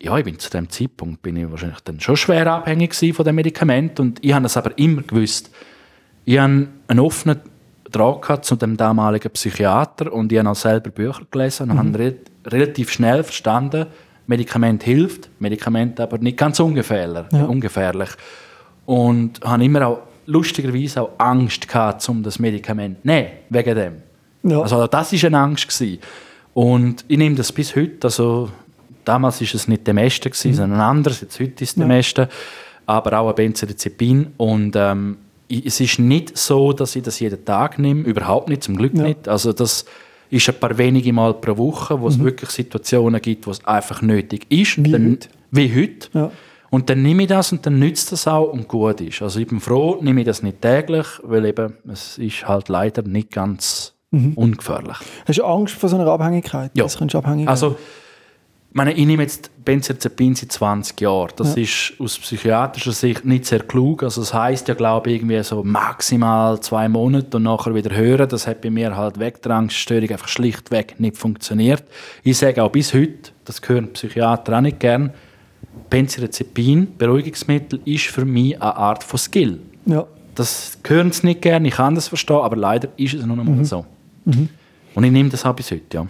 [0.00, 3.34] ja, ich bin zu dem Zeitpunkt bin ich wahrscheinlich dann schon schwer abhängig von dem
[3.34, 5.50] Medikament und ich habe es aber immer gewusst.
[6.24, 7.40] Ich habe einen offenen
[7.90, 12.14] Draht zu dem damaligen Psychiater und ich habe auch selber Bücher gelesen und habe re
[12.46, 13.86] relativ schnell verstanden,
[14.26, 17.26] Medikament hilft, Medikament aber nicht ganz ungefährlich.
[17.32, 18.10] ungefährlich.
[18.84, 24.02] Und habe immer auch lustigerweise auch Angst gehabt, um das Medikament zu nehmen, wegen dem.
[24.42, 24.60] Ja.
[24.62, 25.68] Also das war eine Angst.
[25.68, 26.00] Gewesen.
[26.54, 27.98] Und ich nehme das bis heute.
[28.04, 28.50] Also,
[29.06, 31.22] damals war es nicht der Meste, gewesen, sondern anderes.
[31.22, 32.28] Jetzt heute ist es der Meste.
[32.84, 34.28] Aber auch ein Benzodiazepin.
[34.36, 35.16] Und ähm,
[35.48, 38.02] es ist nicht so, dass ich das jeden Tag nehme.
[38.02, 39.04] Überhaupt nicht, zum Glück Ja.
[39.04, 39.28] nicht.
[39.28, 39.84] Also das
[40.30, 44.02] ist ein paar wenige Mal pro Woche, wo es wirklich Situationen gibt, wo es einfach
[44.02, 44.82] nötig ist.
[44.84, 45.28] Wie Dann, heute.
[45.50, 46.08] Wie heute.
[46.12, 46.30] Ja.
[46.70, 49.22] Und dann nehme ich das und dann nützt das auch und gut ist.
[49.22, 53.02] Also ich bin froh, nehme ich das nicht täglich, weil eben es ist halt leider
[53.02, 53.94] nicht ganz
[54.34, 54.96] ungefährlich.
[55.26, 56.72] Hast du Angst vor so einer Abhängigkeit?
[56.74, 56.84] Ja.
[56.84, 57.76] Das abhängig Also
[58.72, 61.32] meine, ich nehme jetzt Benzodiazepin seit 20 Jahren.
[61.36, 61.62] Das ja.
[61.62, 64.02] ist aus psychiatrischer Sicht nicht sehr klug.
[64.02, 68.28] Also das heißt ja, glaube ich, irgendwie so maximal zwei Monate und nachher wieder hören.
[68.28, 71.84] Das hat bei mir halt Wegdrangsstörung einfach schlichtweg nicht funktioniert.
[72.22, 75.12] Ich sage auch bis heute, das hören Psychiater auch nicht gern,
[75.90, 79.60] Benzodiazepin, Beruhigungsmittel, ist für mich eine Art von Skill.
[79.86, 80.06] Ja.
[80.34, 83.56] Das hören sie nicht gern, ich kann das verstehen, aber leider ist es noch einmal
[83.56, 83.64] mhm.
[83.64, 83.86] so.
[84.26, 84.48] Mhm.
[84.94, 86.06] Und ich nehme das auch bis heute, ja.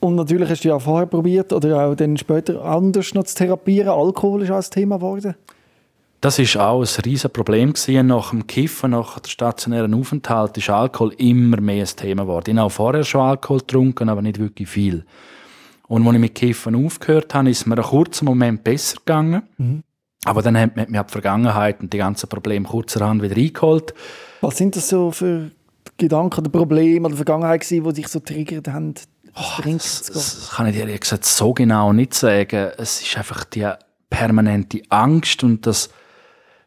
[0.00, 3.34] Und natürlich hast du ja auch vorher probiert oder auch dann später anders noch zu
[3.34, 3.90] therapieren.
[3.90, 5.34] Alkohol ist auch ein Thema geworden.
[6.22, 8.06] Das ist auch ein riesiges Problem gewesen.
[8.06, 12.50] Nach dem Kiffen, nach dem stationären Aufenthalt, ist Alkohol immer mehr ein Thema geworden.
[12.50, 15.04] Ich habe auch vorher schon Alkohol getrunken, aber nicht wirklich viel.
[15.88, 19.42] Und als ich mit Kiffen aufgehört habe, ist mir einen kurzen Moment besser gegangen.
[19.58, 19.82] Mhm.
[20.24, 23.94] Aber dann hat mich die Vergangenheit und die ganzen Probleme kurzerhand wieder eingeholt.
[24.42, 25.50] Was sind das so für
[25.96, 28.94] Gedanken oder Probleme oder Vergangenheit die dich so triggert haben,
[29.34, 32.72] Oh, das, das, kann ich dir gesagt so genau nicht sagen.
[32.76, 33.68] Es ist einfach die
[34.08, 35.90] permanente Angst und das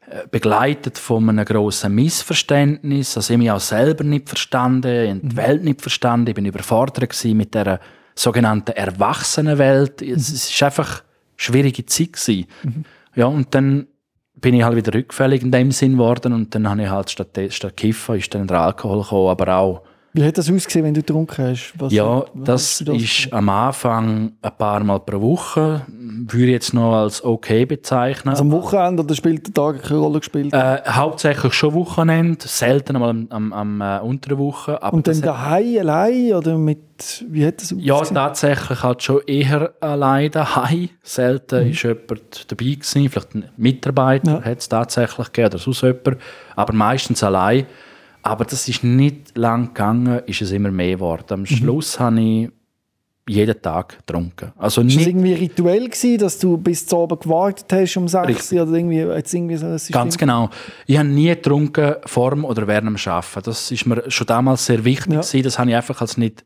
[0.10, 3.17] äh, begleitet von einem grossen Missverständnis.
[3.17, 5.36] Also ich mich auch selber nicht verstanden, die mhm.
[5.36, 6.28] Welt nicht verstanden.
[6.28, 7.80] Ich bin überfordert mit der
[8.15, 10.02] sogenannten Erwachsenenwelt.
[10.02, 10.13] Mhm.
[10.13, 11.04] Es war einfach eine
[11.36, 12.86] schwierige Zeit Mhm.
[13.15, 13.88] Ja, und dann
[14.36, 17.39] bin ich halt wieder rückfällig in dem Sinn geworden und dann habe ich halt statt,
[17.49, 19.84] statt Kiffen ist dann der Alkohol gekommen, aber auch
[20.15, 21.73] wie hat das ausgesehen, wenn du getrunken hast?
[21.80, 25.82] Was, ja, das, das ist am Anfang ein paar Mal pro Woche.
[25.88, 28.30] Würde ich jetzt noch als okay bezeichnen.
[28.30, 30.54] Also am Wochenende oder spielt der Tag keine Rolle gespielt?
[30.54, 34.78] Äh, hauptsächlich schon Wochenende, selten einmal am, am, am äh, unter der Woche.
[34.91, 37.84] Und dann daheim allein oder mit, wie hat das ausgesehen?
[37.84, 40.89] Ja, tatsächlich halt schon eher allein daheim.
[41.02, 41.71] Selten mhm.
[41.71, 44.43] ist jemand dabei gewesen, vielleicht ein Mitarbeiter ja.
[44.43, 46.17] hat es tatsächlich gegeben oder sonst jemand,
[46.56, 47.65] aber meistens allein.
[48.23, 51.25] Aber das ist nicht lang gegangen, ist es immer mehr geworden.
[51.29, 51.45] Am mhm.
[51.45, 52.49] Schluss habe ich
[53.27, 54.51] jeden Tag getrunken.
[54.57, 58.51] Also war es irgendwie rituell, gewesen, dass du bis zum Abend gewartet hast um 6
[58.53, 58.63] Uhr?
[58.63, 60.49] Oder irgendwie, jetzt irgendwie so Ganz genau.
[60.88, 63.41] Ich habe nie getrunken vor oder während dem Arbeiten.
[63.43, 65.13] Das ist mir schon damals sehr wichtig.
[65.13, 65.21] Ja.
[65.21, 65.43] Gewesen.
[65.43, 66.43] Das habe ich einfach als nicht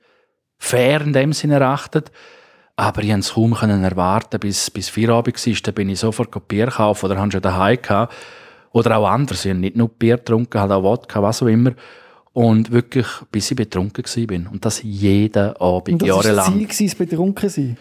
[0.57, 2.11] fair in dem Sinne erachtet.
[2.75, 5.53] Aber ich konnte es kaum erwarten, bis, bis Feierabend war.
[5.63, 8.13] Dann bin ich sofort Bier gekauft oder habe schon daheim gehabt.
[8.77, 9.43] Oder auch anders.
[9.43, 11.71] Ich habe nicht nur Bier getrunken, halt auch Wodka, was auch immer.
[12.33, 14.51] Und wirklich, bis ich betrunken war.
[14.51, 16.35] Und das jeden Abend, Und das jahrelang.
[16.35, 17.77] Das war das Ziel, das betrunken sein?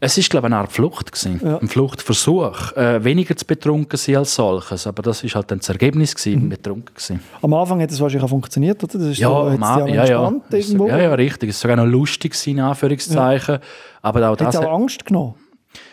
[0.00, 1.12] Es war, glaube ich, eine Art Flucht.
[1.24, 1.58] Ja.
[1.58, 2.72] Ein Fluchtversuch.
[2.72, 4.88] Äh, weniger zu betrunken sein als solches.
[4.88, 6.48] Aber das war halt dann das Ergebnis, gewesen, mhm.
[6.48, 7.20] betrunken sein.
[7.40, 8.98] Am Anfang hat es wahrscheinlich auch funktioniert, oder?
[8.98, 10.32] Das ist ja, so, ja, ja, ja.
[10.50, 10.88] Irgendwo.
[10.88, 11.50] ja, ja, richtig.
[11.50, 13.54] Es war sogar noch lustig, in Anführungszeichen.
[13.54, 13.60] Ja.
[14.02, 14.56] Aber auch das...
[14.56, 15.34] Hat auch Angst genommen?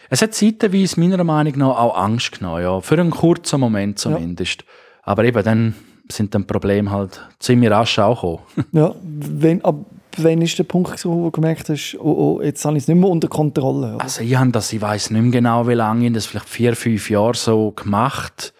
[0.09, 2.81] Es hat zeitweise meiner Meinung nach auch Angst genommen, ja.
[2.81, 4.61] Für einen kurzen Moment zumindest.
[4.61, 4.67] Ja.
[5.03, 5.75] Aber eben dann
[6.11, 8.67] sind dann Probleme halt ziemlich rasch auch gekommen.
[8.71, 9.85] ja, wenn, ab
[10.17, 12.97] wann ist der Punkt, wo du gemerkt hast, oh, oh, jetzt habe ich es nicht
[12.97, 13.95] mehr unter Kontrolle?
[13.95, 14.03] Oder?
[14.03, 16.75] Also ich habe das, ich weiß nicht mehr genau, wie lange, ich das vielleicht vier,
[16.75, 18.53] fünf Jahre so gemacht.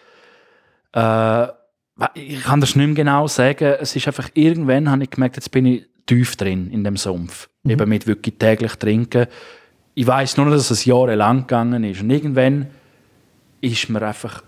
[0.92, 1.46] Äh,
[2.14, 3.74] ich kann das nicht mehr genau sagen.
[3.80, 7.48] Es ist einfach, irgendwann habe ich gemerkt, jetzt bin ich tief drin in dem Sumpf.
[7.64, 7.70] Mhm.
[7.70, 9.26] Eben mit wirklich täglich trinken
[10.00, 12.00] ich weiß nur, dass es jahrelang gegangen ist.
[12.00, 12.68] Und irgendwann
[13.60, 14.42] ist mir einfach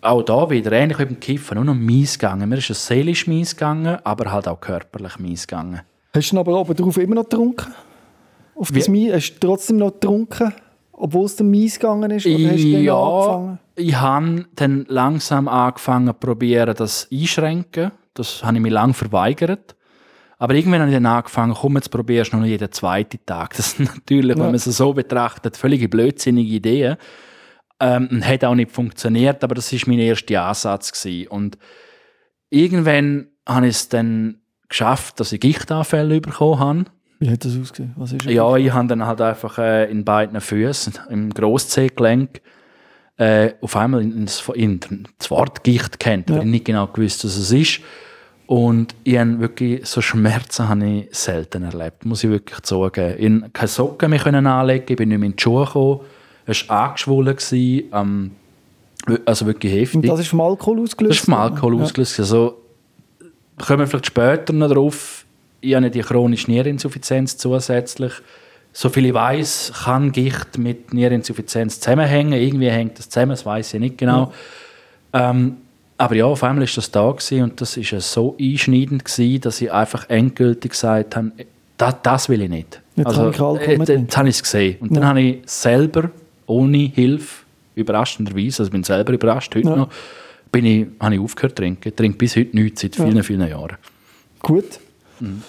[0.00, 2.48] auch da wieder, ähnlich wie beim Kiffen, nur noch mies gegangen.
[2.48, 5.80] Mir ist es seelisch mies gegangen, aber halt auch körperlich mies gegangen.
[6.14, 7.74] Hast du aber oben drauf immer noch getrunken?
[8.54, 10.52] Auf das Mies, hast du trotzdem noch getrunken,
[10.92, 12.24] obwohl es dann mies gegangen ist?
[12.24, 13.58] Oder hast du ja, angefangen?
[13.74, 17.90] ich habe dann langsam angefangen probieren, das einschränken.
[18.14, 19.74] Das habe ich mir lange verweigert.
[20.42, 23.54] Aber irgendwann habe ich dann angefangen, komm, jetzt probierst du noch jeden zweiten Tag.
[23.56, 24.42] Das ist natürlich, ja.
[24.42, 26.96] wenn man es so betrachtet, völlig blödsinnige Idee.
[27.78, 31.00] Ähm, hat auch nicht funktioniert, aber das war mein erster Ansatz.
[31.00, 31.28] Gewesen.
[31.28, 31.58] Und
[32.50, 36.84] irgendwann habe ich es dann geschafft, dass ich Gichtanfälle bekommen habe.
[37.20, 37.92] Wie hat das ausgesehen?
[37.94, 42.40] Was ist ja, ich habe dann halt einfach äh, in beiden Füßen, im Grosszehgelenk,
[43.16, 46.34] äh, auf einmal in, in, in, das Wort Gicht kennt, ja.
[46.34, 47.80] aber ich nicht genau gewusst, was es ist.
[48.52, 53.14] Und ich habe wirklich so Schmerzen habe ich selten erlebt, muss ich wirklich sagen.
[53.16, 56.00] Ich konnte keine Socken mehr anlegen, ich bin nicht mehr in die Schuhe gekommen.
[56.44, 58.32] Es war angeschwollen, ähm,
[59.24, 59.94] also wirklich heftig.
[59.94, 61.12] Und das ist vom Alkohol ausgelöst?
[61.12, 61.82] Das ist vom Alkohol ja.
[61.82, 62.20] ausgelöst.
[62.20, 62.58] Also,
[63.56, 65.24] kommen wir vielleicht später noch drauf.
[65.62, 68.12] Ich habe die chronische Niereninsuffizienz zusätzlich.
[68.74, 72.34] So viel ich weiß, kann Gicht mit Niereninsuffizienz zusammenhängen.
[72.34, 74.30] Irgendwie hängt das zusammen, das weiß ich nicht genau.
[75.14, 75.30] Ja.
[75.30, 75.56] Ähm,
[75.98, 79.60] aber ja, auf einmal ist das da gewesen und das ist so einschneidend gewesen, dass
[79.60, 81.32] ich einfach endgültig gesagt habe,
[81.76, 82.80] das, das will ich nicht.
[82.96, 84.76] Jetzt also, habe ich äh, jetzt habe ich es gesehen.
[84.80, 85.00] Und ja.
[85.00, 86.10] dann habe ich selber,
[86.46, 89.76] ohne Hilfe, überraschenderweise, also bin selber überrascht, heute ja.
[89.76, 89.88] noch,
[90.50, 91.88] bin ich, habe ich aufgehört zu trinken.
[91.88, 93.22] Ich trinke bis heute nichts, seit vielen, ja.
[93.22, 93.76] vielen Jahren.
[94.40, 94.80] Gut.
[95.20, 95.42] Mhm.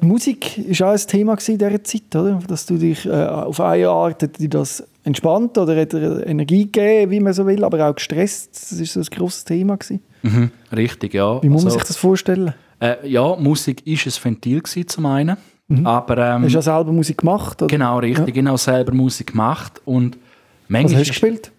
[0.00, 2.40] Die Musik war auch ein Thema in dieser Zeit, oder?
[2.46, 7.10] Dass du dich äh, auf eine Art dich das entspannt oder hat dir Energie gegeben,
[7.12, 8.50] wie man so will, aber auch gestresst.
[8.72, 9.76] Das war so ein grosses Thema.
[9.76, 10.02] Gewesen.
[10.22, 11.42] Mhm, richtig, ja.
[11.42, 12.54] Wie muss man Also, sich das vorstellen?
[12.80, 15.36] Äh, ja, Musik ist ein Ventil gewesen, zum einen.
[15.84, 17.62] Aber ähm, Hast du ja selber Musik gemacht?
[17.62, 17.68] Oder?
[17.70, 19.80] genau, richtig, genau selber Musik gemacht.
[19.86, 20.20] Und Was
[20.68, 21.52] manchmal hast du gespielt?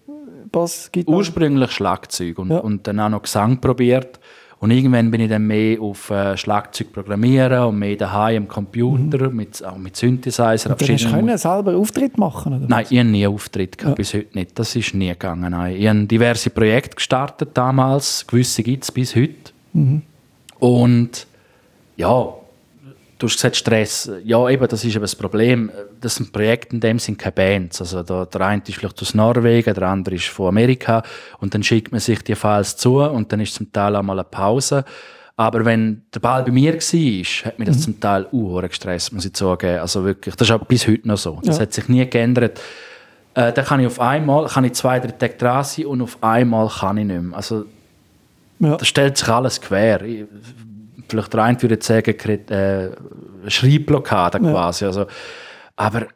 [0.52, 1.16] Bass, Gitarre?
[1.16, 2.58] ursprünglich Schlagzeug und, Ja.
[2.58, 4.20] und dann auch noch Gesang probiert.
[4.58, 9.28] Und irgendwann bin ich dann mehr auf äh, Schlagzeug programmieren und mehr daheim am Computer,
[9.28, 10.70] mit, auch mit Synthesizer.
[10.70, 10.76] Mhm.
[10.78, 12.66] Dann hast du können selber Auftritt machen, oder?
[12.66, 13.94] Nein, ich habe nie Auftritt gehabt, Ja.
[13.96, 14.58] bis heute nicht.
[14.58, 15.50] Das ist nie gegangen.
[15.50, 15.76] Nein.
[15.76, 19.34] Ich habe diverse Projekte gestartet damals, gewisse gibt es bis heute.
[19.74, 20.02] Mhm.
[20.58, 21.26] Und
[21.98, 22.26] ja,
[23.18, 24.10] du hast gesagt Stress.
[24.24, 25.70] Ja, eben, das ist eben das Problem.
[26.00, 27.80] Das sind Projekte in dem sind keine Bands.
[27.80, 31.02] Also da, der eine ist vielleicht aus Norwegen, der andere ist von Amerika
[31.38, 34.18] und dann schickt man sich die Files zu und dann ist zum Teil auch mal
[34.18, 34.84] eine Pause.
[35.38, 36.80] Aber wenn der Ball bei mir war,
[37.44, 39.80] hat mich das zum Teil uh, gestresst, muss ich zugeben.
[39.80, 41.38] Also wirklich, das ist auch bis heute noch so.
[41.44, 41.62] Das Ja.
[41.62, 42.58] hat sich nie geändert.
[43.34, 46.16] Äh, dann kann ich auf einmal, kann ich zwei, drei Tage dran sein und auf
[46.22, 47.36] einmal kann ich nicht mehr.
[47.36, 47.66] Also
[48.60, 48.76] Ja.
[48.76, 50.00] da stellt sich alles quer.
[50.02, 50.24] Ich,
[51.08, 52.14] vielleicht der eine würde sagen,
[52.50, 52.90] äh,
[53.48, 54.84] Schreibblockade quasi.
[54.84, 55.06] Also,
[55.76, 56.06] aber äh,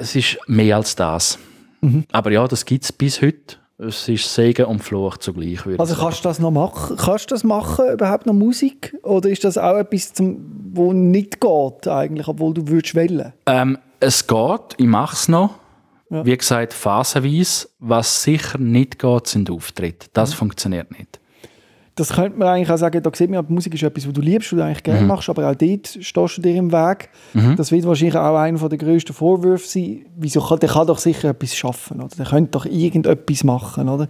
[0.00, 1.38] es ist mehr als das.
[1.80, 2.04] Mhm.
[2.12, 3.56] Aber ja, das gibt es bis heute.
[3.78, 5.66] Es ist Segen und Fluch zugleich.
[5.66, 6.96] Würde Also kannst du das noch machen?
[6.96, 8.96] Kannst du das machen, überhaupt noch Musik?
[9.02, 10.38] Oder ist das auch etwas, zum,
[10.72, 13.32] wo nicht geht eigentlich, obwohl du würdest wollen?
[13.46, 15.58] Ähm, es geht, ich mache es noch.
[16.10, 16.24] Ja.
[16.24, 17.68] Wie gesagt, phasenweise.
[17.80, 20.06] Was sicher nicht geht, sind Auftritte.
[20.12, 20.34] Das Mhm.
[20.36, 21.18] funktioniert nicht.
[21.94, 24.20] Das könnte man eigentlich auch sagen, da sieht man, die Musik ist etwas, was du
[24.22, 24.82] liebst, was du eigentlich Mhm.
[24.84, 27.10] gerne machst, aber auch dort stehst du dir im Weg.
[27.56, 30.06] Das wird wahrscheinlich auch einer der grössten Vorwürfe sein.
[30.16, 32.14] Wieso kann, der kann doch sicher etwas schaffen, oder?
[32.16, 34.08] Der könnte doch irgendetwas machen, oder?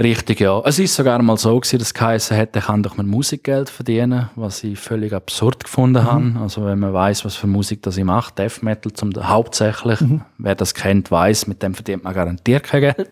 [0.00, 0.60] Richtig, ja.
[0.64, 4.30] Es ist sogar mal so gewesen, dass geheißen hat, er kann doch mit Musikgeld verdienen,
[4.36, 6.32] was ich völlig absurd gefunden habe.
[6.40, 9.98] Also wenn man weiß, was für Musik das ich mache, Death Metal zum hauptsächlich,
[10.38, 13.10] wer das kennt, weiß, mit dem verdient man garantiert kein Geld.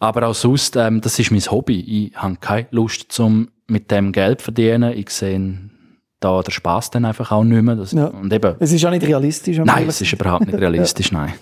[0.00, 2.08] Aber auch sonst, ähm, das ist mein Hobby.
[2.10, 4.92] Ich habe keine Lust, zum mit dem Geld zu verdienen.
[4.96, 5.58] Ich sehe
[6.18, 7.76] da der Spaß dann einfach auch nicht mehr.
[7.76, 8.06] Das, Ja.
[8.06, 9.58] Und eben, Es ist auch nicht realistisch.
[9.58, 11.34] nein, es ist überhaupt nicht realistisch, nein.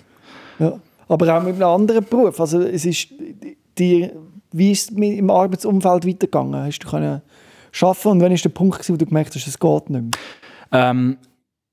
[0.59, 0.79] Ja.
[1.07, 2.39] Aber auch mit einem anderen Beruf.
[2.39, 3.07] Also es ist
[3.79, 4.09] die,
[4.51, 6.63] wie ist es mit- im Arbeitsumfeld weitergegangen?
[6.65, 7.21] Hast du können
[7.71, 10.11] schaffen und wann ist der Punkt, gewesen, wo du gemerkt hast, es geht nicht mehr?
[10.71, 11.17] Ähm,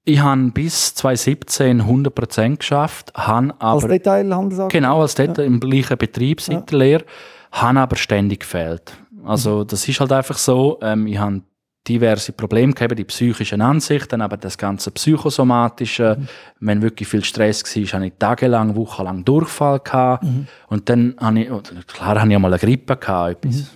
[0.07, 4.69] ich habe bis 2017 100% geschafft, habe Als aber Detailhandelsangestellter?
[4.69, 7.05] Genau, als dort im gleichen Betrieb seit der Lehre,
[7.51, 8.97] haben aber ständig gefehlt.
[9.25, 11.43] Also das ist halt einfach so, ähm, ich habe
[11.89, 16.19] diverse Probleme gehabt, die psychischen Ansichten, aber das ganze psychosomatische,
[16.61, 20.25] wenn wirklich viel Stress war, habe ich tagelang, wochenlang Durchfall gehabt.
[20.69, 21.49] Und dann habe ich,
[21.87, 23.71] klar habe ich auch mal eine Grippe gehabt, etwas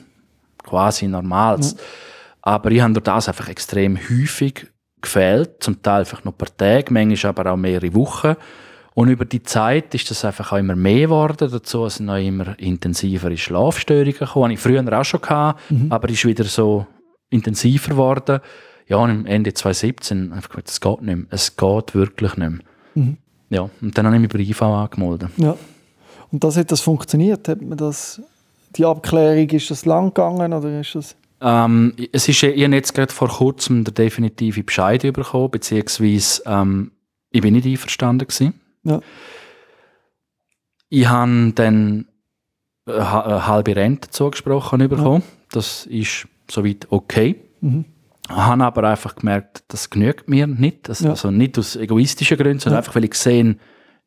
[0.62, 1.74] quasi Normales,
[2.42, 4.68] aber ich habe durch das einfach extrem häufig
[5.00, 8.36] gefehlt, zum Teil einfach nur ein paar Tage, manchmal aber auch mehrere Wochen
[8.94, 11.48] und über die Zeit ist das einfach auch immer mehr geworden.
[11.50, 14.50] Dazu sind noch immer intensivere Schlafstörungen gekommen.
[14.50, 16.86] Ich früher auch schon gehabt, aber ist wieder so
[17.30, 18.40] intensiver geworden.
[18.88, 21.26] Ja, und am Ende 2017 einfach gesagt, es geht nicht mehr.
[21.30, 22.50] Es geht wirklich nicht
[22.94, 23.14] mehr.
[23.48, 25.30] Ja, und dann habe ich mich bei IV angemeldet.
[25.36, 25.56] Ja.
[26.32, 27.48] Und das hat das funktioniert?
[27.48, 28.20] Hat man das,
[28.76, 31.16] die Abklärung, ist das lang gegangen oder ist das...
[31.40, 36.92] Ähm, es ist, ich habe jetzt gerade vor kurzem den definitive Bescheid bekommen, beziehungsweise ähm,
[37.31, 38.55] ich bin nicht einverstanden gewesen.
[38.85, 39.00] Ja.
[40.88, 42.09] Ich habe dann
[42.87, 45.22] eine ha- eine halbe Rente zugesprochen bekommen.
[45.53, 47.37] Das ist soweit okay.
[47.61, 47.85] Mhm.
[48.29, 50.88] Habe aber einfach gemerkt, das genügt mir nicht.
[50.88, 51.11] Das, Ja.
[51.11, 52.79] Also nicht aus egoistischen Gründen, sondern Ja.
[52.81, 53.57] einfach, weil ich sehe,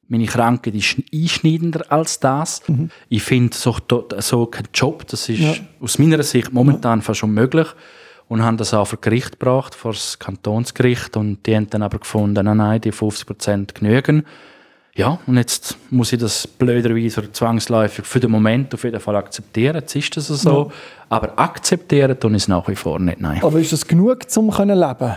[0.08, 2.62] meine Krankheit ist einschneidender als das.
[3.10, 3.76] Ich finde so,
[4.20, 5.46] so keinen Job, das ist Mhm.
[5.46, 5.54] Ja.
[5.82, 7.68] aus meiner Sicht momentan fast unmöglich.
[8.30, 11.18] Und haben das auch vor Gericht gebracht, vor das Kantonsgericht.
[11.18, 14.24] Und die haben dann aber gefunden, nein, nein, die 50% genügen.
[14.96, 19.16] Ja, und jetzt muss ich das blöderweise oder zwangsläufig für den Moment auf jeden Fall
[19.16, 19.76] akzeptieren.
[19.76, 20.72] Jetzt ist das so.
[21.10, 23.42] Aber akzeptieren tun ich es nach wie vor nicht, nein.
[23.44, 25.16] Aber ist das genug, um zu leben?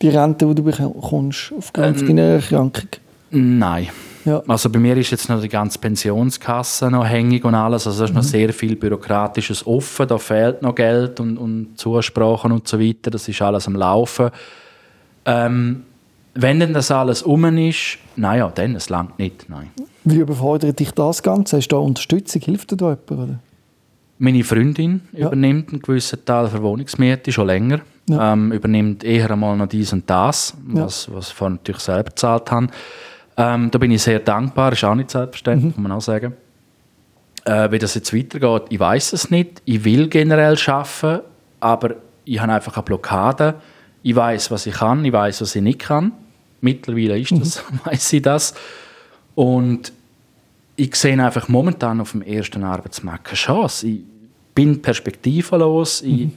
[0.00, 2.88] Die Rente, die du bekommst aufgrund Ähm, deiner Erkrankung?
[3.30, 3.88] Nein.
[4.24, 4.42] Ja.
[4.46, 7.86] Also bei mir ist jetzt noch die ganze Pensionskasse noch hängig und alles.
[7.86, 10.06] Also es ist noch sehr viel Bürokratisches offen.
[10.06, 13.10] Da fehlt noch Geld und, und Zusprachen und so weiter.
[13.10, 14.30] Das ist alles am Laufen.
[15.24, 15.84] Ähm,
[16.34, 19.70] wenn denn das alles um ist, naja, dann, es langt nicht, nein.
[20.04, 21.56] Wie überfordert dich das Ganze?
[21.56, 22.42] Hast du da Unterstützung?
[22.42, 23.10] Hilft dir da jemand?
[23.10, 23.38] Oder?
[24.18, 25.26] Meine Freundin Ja.
[25.28, 27.80] übernimmt einen gewissen Teil der Wohnungsmiete schon länger.
[28.08, 28.32] Ja.
[28.32, 30.82] Ähm, übernimmt eher einmal noch dies und das, Ja.
[30.84, 32.66] was, was ich vorher natürlich selber gezahlt habe.
[33.36, 35.82] Ähm, da bin ich sehr dankbar, ist auch nicht selbstverständlich, Mhm.
[35.82, 36.32] muss man auch sagen.
[37.44, 39.62] Äh, wie das jetzt weitergeht, ich weiß es nicht.
[39.64, 41.20] Ich will generell arbeiten,
[41.60, 41.94] aber
[42.24, 43.54] ich habe einfach eine Blockade.
[44.02, 46.12] Ich weiß, was ich kann, ich weiß, was ich nicht kann.
[46.60, 48.54] Mittlerweile ist das, weiß ich das.
[49.34, 49.92] Und
[50.78, 53.88] ich sehe einfach momentan auf dem ersten Arbeitsmarkt keine Chance.
[53.88, 54.00] Ich
[54.54, 56.28] bin perspektivenlos, ich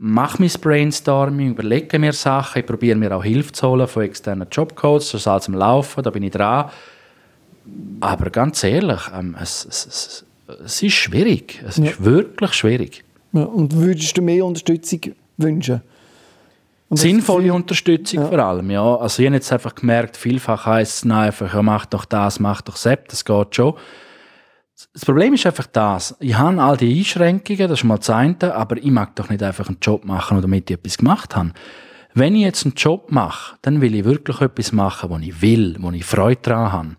[0.00, 4.48] mache mein Brainstorming, überlege mir Sachen, ich probiere mir auch Hilfe zu holen von externen
[4.50, 6.70] Jobcodes, das ist alles am Laufen, da bin ich dran.
[8.00, 10.24] Aber ganz ehrlich, ähm, es, es, es,
[10.64, 11.62] es ist schwierig.
[11.64, 11.84] Es Ja.
[11.84, 13.04] ist wirklich schwierig.
[13.32, 15.00] Ja, und würdest du mehr Unterstützung
[15.36, 15.82] wünschen?
[16.92, 18.28] Und Sinnvolle Unterstützung Ja.
[18.28, 18.96] vor allem, ja.
[18.96, 22.38] Also ich habe jetzt einfach gemerkt, vielfach heisst es nein, einfach, ja, mach doch das,
[22.38, 23.72] mach doch das, das geht schon.
[24.92, 28.54] Das Problem ist einfach das, ich habe all die Einschränkungen, das ist mal das eine,
[28.54, 31.52] aber ich mag doch nicht einfach einen Job machen, nur damit ich etwas gemacht habe.
[32.12, 35.76] Wenn ich jetzt einen Job mache, dann will ich wirklich etwas machen, wo ich will,
[35.80, 36.96] wo ich Freude daran habe.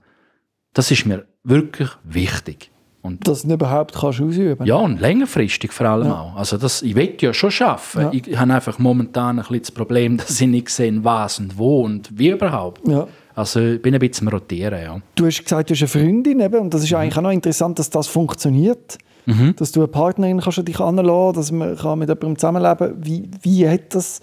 [0.73, 2.71] Das ist mir wirklich wichtig.
[3.03, 6.37] Und Dass du überhaupt kannst ausüben ja, und längerfristig vor allem auch.
[6.37, 7.99] Also das, ich will ja schon arbeiten.
[7.99, 8.11] Ja.
[8.13, 11.81] Ich habe einfach momentan ein bisschen das Problem, dass ich nicht sehe, was und wo
[11.81, 12.87] und wie überhaupt.
[12.87, 13.05] Ja.
[13.35, 15.01] Also ich bin ein bisschen am Rotieren, ja.
[15.15, 17.77] Du hast gesagt, du hast eine Freundin, eben, und das ist eigentlich auch noch interessant,
[17.77, 18.97] dass das funktioniert.
[19.25, 19.55] Mhm.
[19.57, 23.05] Dass du eine Partnerin kannst an dich anlassen, dass man kann mit jemandem zusammenleben kann.
[23.05, 24.21] Wie, wie hat das,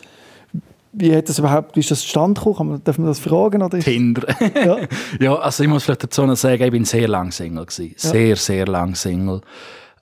[0.92, 2.80] wie hat das überhaupt, wie ist das zustande gekommen?
[2.84, 3.62] Darf man das fragen?
[3.62, 4.26] Oder Tinder.
[4.54, 4.78] ja.
[5.20, 7.94] ja, also ich muss vielleicht dazu noch sagen, ich bin sehr lang Single gewesen.
[7.96, 9.40] Sehr, sehr lang Single.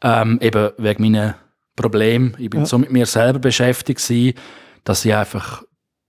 [0.03, 1.35] Ähm, eben wegen meinen
[1.77, 2.35] Problemen.
[2.39, 2.67] Ich bin Ja.
[2.67, 4.35] so mit mir selber beschäftigt gewesen,
[4.85, 5.63] dass ich einfach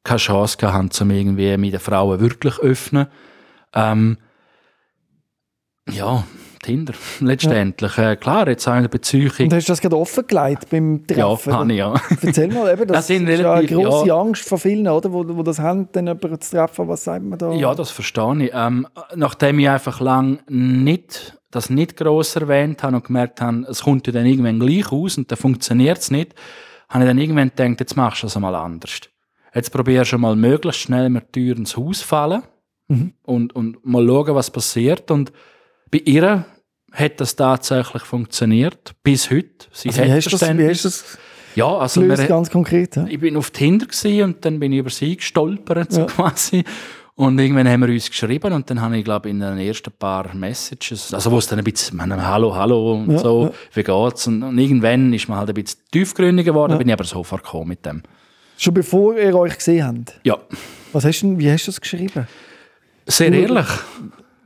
[0.04, 3.08] keine Chance hatte, um irgendwie mit den Frauen wirklich öffnen.
[3.74, 4.18] Ähm,
[5.92, 6.24] ja,
[6.60, 7.98] Tinder, letztendlich.
[7.98, 9.32] Äh, klar, jetzt habe ich eine Beziehung.
[9.40, 11.54] Und hast du das gerade offengelegt beim Ja, Treffen?
[11.58, 11.94] habe ich, ja.
[12.22, 14.16] Erzähl mal, eben, das, Das sind ist ja eine relativ- grosse ja.
[14.20, 16.88] Angst von vielen, oder, wo, wo das haben, dann jemanden zu treffen.
[16.88, 17.52] Was sagt man da?
[17.54, 18.52] Ja, das verstehe ich.
[18.54, 23.82] Ähm, nachdem ich einfach lang nicht, das nicht gross erwähnt habe und gemerkt habe, es
[23.84, 26.36] kommt ja dann irgendwann gleich aus und dann funktioniert es nicht,
[26.90, 29.00] habe ich dann irgendwann gedacht, jetzt machst du es einmal anders.
[29.56, 32.44] Jetzt probierst du mal möglichst schnell mit der Tür ins Haus fallen
[32.92, 33.14] Mhm.
[33.22, 35.12] und, und mal schauen, was passiert.
[35.12, 35.32] Und
[35.92, 36.46] bei ihr
[36.92, 39.68] hat das tatsächlich funktioniert, bis heute.
[39.72, 41.18] Sie also, hat wie, hast das, wie hast das
[41.56, 42.96] Ja, also gelöst, ganz konkret?
[42.96, 43.06] Ja?
[43.08, 43.86] ich bin auf Tinder
[44.24, 46.06] und dann bin ich über sie gestolpert so Ja.
[46.08, 46.64] quasi.
[47.16, 50.34] Und irgendwann haben wir uns geschrieben und dann habe ich, glaube in den ersten paar
[50.34, 53.52] Messages, also wo es dann ein bisschen, man, hallo, hallo und Ja, so, ja.
[53.74, 54.26] wie geht's?
[54.28, 56.78] Und, und irgendwann ist man halt ein bisschen tiefgründiger geworden, Ja.
[56.78, 58.04] bin ich aber sofort gekommen mit dem.
[58.58, 60.20] Schon bevor ihr euch gesehen habt.
[60.24, 60.38] Ja,
[60.94, 62.26] Was hast du denn, wie hast du das geschrieben?
[63.06, 63.68] sehr Du- ehrlich.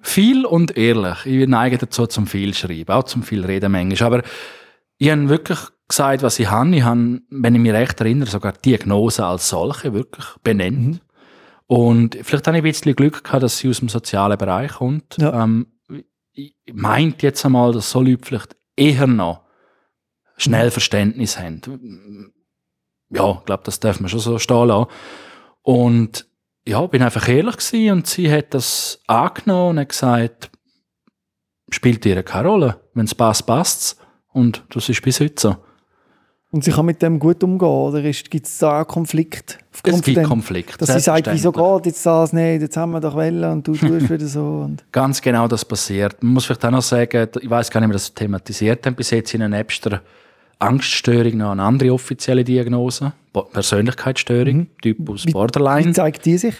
[0.04, 1.26] Viel und ehrlich.
[1.26, 4.14] Ich neige dazu zum viel schreiben, auch zum viel reden manchmal.
[4.14, 4.24] Aber
[4.98, 6.76] ich habe wirklich gesagt, was ich habe.
[6.76, 10.96] Ich habe, wenn ich mich recht erinnere, sogar die Diagnose als solche wirklich benannt.
[10.96, 11.00] Mhm.
[11.68, 15.18] Und vielleicht habe ich ein bisschen Glück gehabt, dass sie aus dem sozialen Bereich kommt.
[15.18, 15.44] Ja.
[15.44, 15.68] Ähm,
[16.34, 19.42] ich meint jetzt einmal, dass so Leute vielleicht eher noch
[20.36, 22.34] schnell Verständnis haben.
[23.10, 24.90] Ja, ich glaube, das darf man schon so stehen lassen.
[25.62, 26.28] Und
[26.66, 30.52] ja, bin einfach ehrlich gewesen und sie hat das angenommen und hat gesagt,
[31.70, 32.80] spielt ihr keine Rolle.
[32.94, 33.98] Wenn es passt, passt es.
[34.32, 35.56] Und das ist bis heute so.
[36.52, 39.58] Und sie kann mit dem gut umgehen, oder gibt es da auch Konflikt?
[39.72, 40.24] Es gibt?
[40.24, 40.78] Konflikte.
[40.78, 43.74] Dass sie sagt, wieso geht jetzt das nicht, jetzt haben wir doch Welle und du
[43.76, 44.70] tust wieder so.
[44.92, 46.22] Ganz genau das passiert.
[46.22, 48.96] Man muss vielleicht auch noch sagen, ich weiß gar nicht, ob wir das thematisiert haben,
[48.96, 50.02] bis jetzt in einer Napster
[50.60, 53.14] Angststörung noch eine andere offizielle Diagnose,
[53.52, 55.30] Persönlichkeitsstörung, Typus Mhm.
[55.30, 55.86] Wie- Borderline.
[55.88, 56.56] Wie zeigt die sich?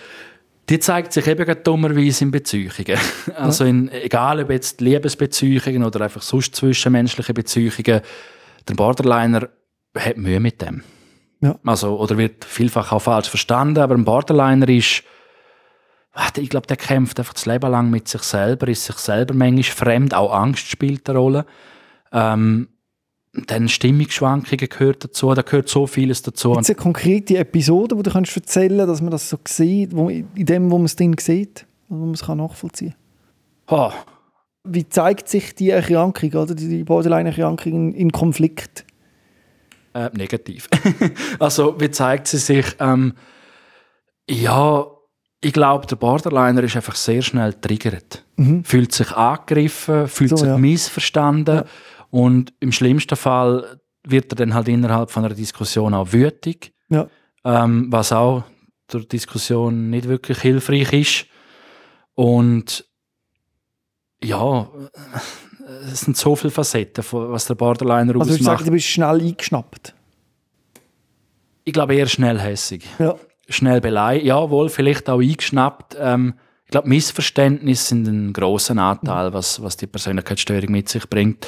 [0.70, 2.98] Die zeigt sich eben dummerweise in Beziehungen.
[3.36, 8.02] Also in, egal ob jetzt Liebesbeziehungen oder einfach sonst zwischenmenschliche Beziehungen,
[8.68, 9.50] der Borderliner
[9.98, 10.84] hat Mühe mit dem.
[11.42, 11.60] Ja.
[11.66, 15.04] Also, oder wird vielfach auch falsch verstanden, aber ein Borderliner ist,
[16.38, 19.64] ich glaube, der kämpft einfach das Leben lang mit sich selber, ist sich selber manchmal
[19.64, 21.46] fremd, auch Angst spielt eine Rolle.
[22.14, 22.70] Ähm,
[23.34, 26.52] dann Stimmungsschwankungen gehört dazu, da gehört so vieles dazu.
[26.52, 29.96] Gibt es eine konkrete Episode, die du kannst erzählen kannst, dass man das so sieht,
[29.96, 32.96] wo, in dem, wo man es drin sieht, wo man es kann nachvollziehen
[33.68, 33.94] Oh, kann?
[34.66, 38.86] Wie zeigt sich die Erkrankung, oder die Borderline-Erkrankung in, in Konflikt?
[39.94, 40.70] Äh, negativ.
[41.40, 42.66] also, wie zeigt sie sich?
[42.80, 43.14] Ähm,
[44.30, 44.86] ja,
[45.42, 48.24] ich glaube, der Borderliner ist einfach sehr schnell triggert.
[48.38, 48.64] Mhm.
[48.64, 50.58] Fühlt sich angegriffen, fühlt So, sich ja.
[50.58, 51.66] missverstanden Ja.
[52.14, 57.08] Und im schlimmsten Fall wird er dann halt innerhalb von einer Diskussion auch wütig, Ja.
[57.44, 58.44] ähm, was auch
[58.92, 61.26] der Diskussion nicht wirklich hilfreich ist.
[62.14, 62.86] Und
[64.24, 64.70] ja,
[65.92, 68.44] es sind so viele Facetten, was der Borderliner Also ausmacht.
[68.44, 69.96] sage, du bist schnell eingeschnappt.
[71.64, 72.86] Ich glaube eher schnellhässig.
[73.00, 73.16] Ja.
[73.50, 74.28] Schnell beleidigt.
[74.28, 75.98] Ja, wohl, vielleicht auch eingeschnappt.
[76.00, 76.36] Ähm,
[76.66, 81.46] ich glaube, Missverständnisse sind ein großer Anteil, was, was die Persönlichkeitsstörung mit sich bringt.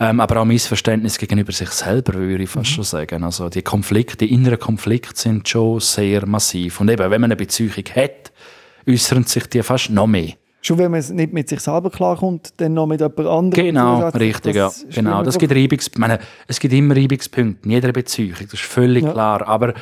[0.00, 3.24] Ähm, aber auch Missverständnis gegenüber sich selber, würde ich fast schon sagen.
[3.24, 6.80] Also die Konflikte, die inneren Konflikte sind schon sehr massiv.
[6.80, 8.30] Und eben, wenn man eine Beziehung hat,
[8.88, 10.34] äußern sich die fast noch mehr.
[10.60, 13.50] Schon wenn man es nicht mit sich selber klarkommt, dann noch mit jemand anderem.
[13.50, 14.34] Genau, zusätzlich.
[14.34, 14.70] richtig, ja.
[14.90, 19.04] Genau, das gibt Reibungs meine, es gibt immer Reibungspunkte in jeder Beziehung, das ist völlig
[19.04, 19.12] Ja.
[19.12, 19.46] klar.
[19.48, 19.74] Aber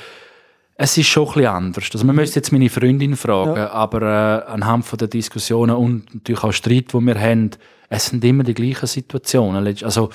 [0.78, 1.88] es ist schon ein bisschen anders.
[1.92, 3.70] Also man müsste jetzt meine Freundin fragen, Ja.
[3.70, 4.02] aber
[4.46, 7.50] äh, anhand von der Diskussionen und natürlich auch Streit, die wir haben,
[7.88, 9.66] es sind immer die gleichen Situationen.
[9.82, 10.10] Also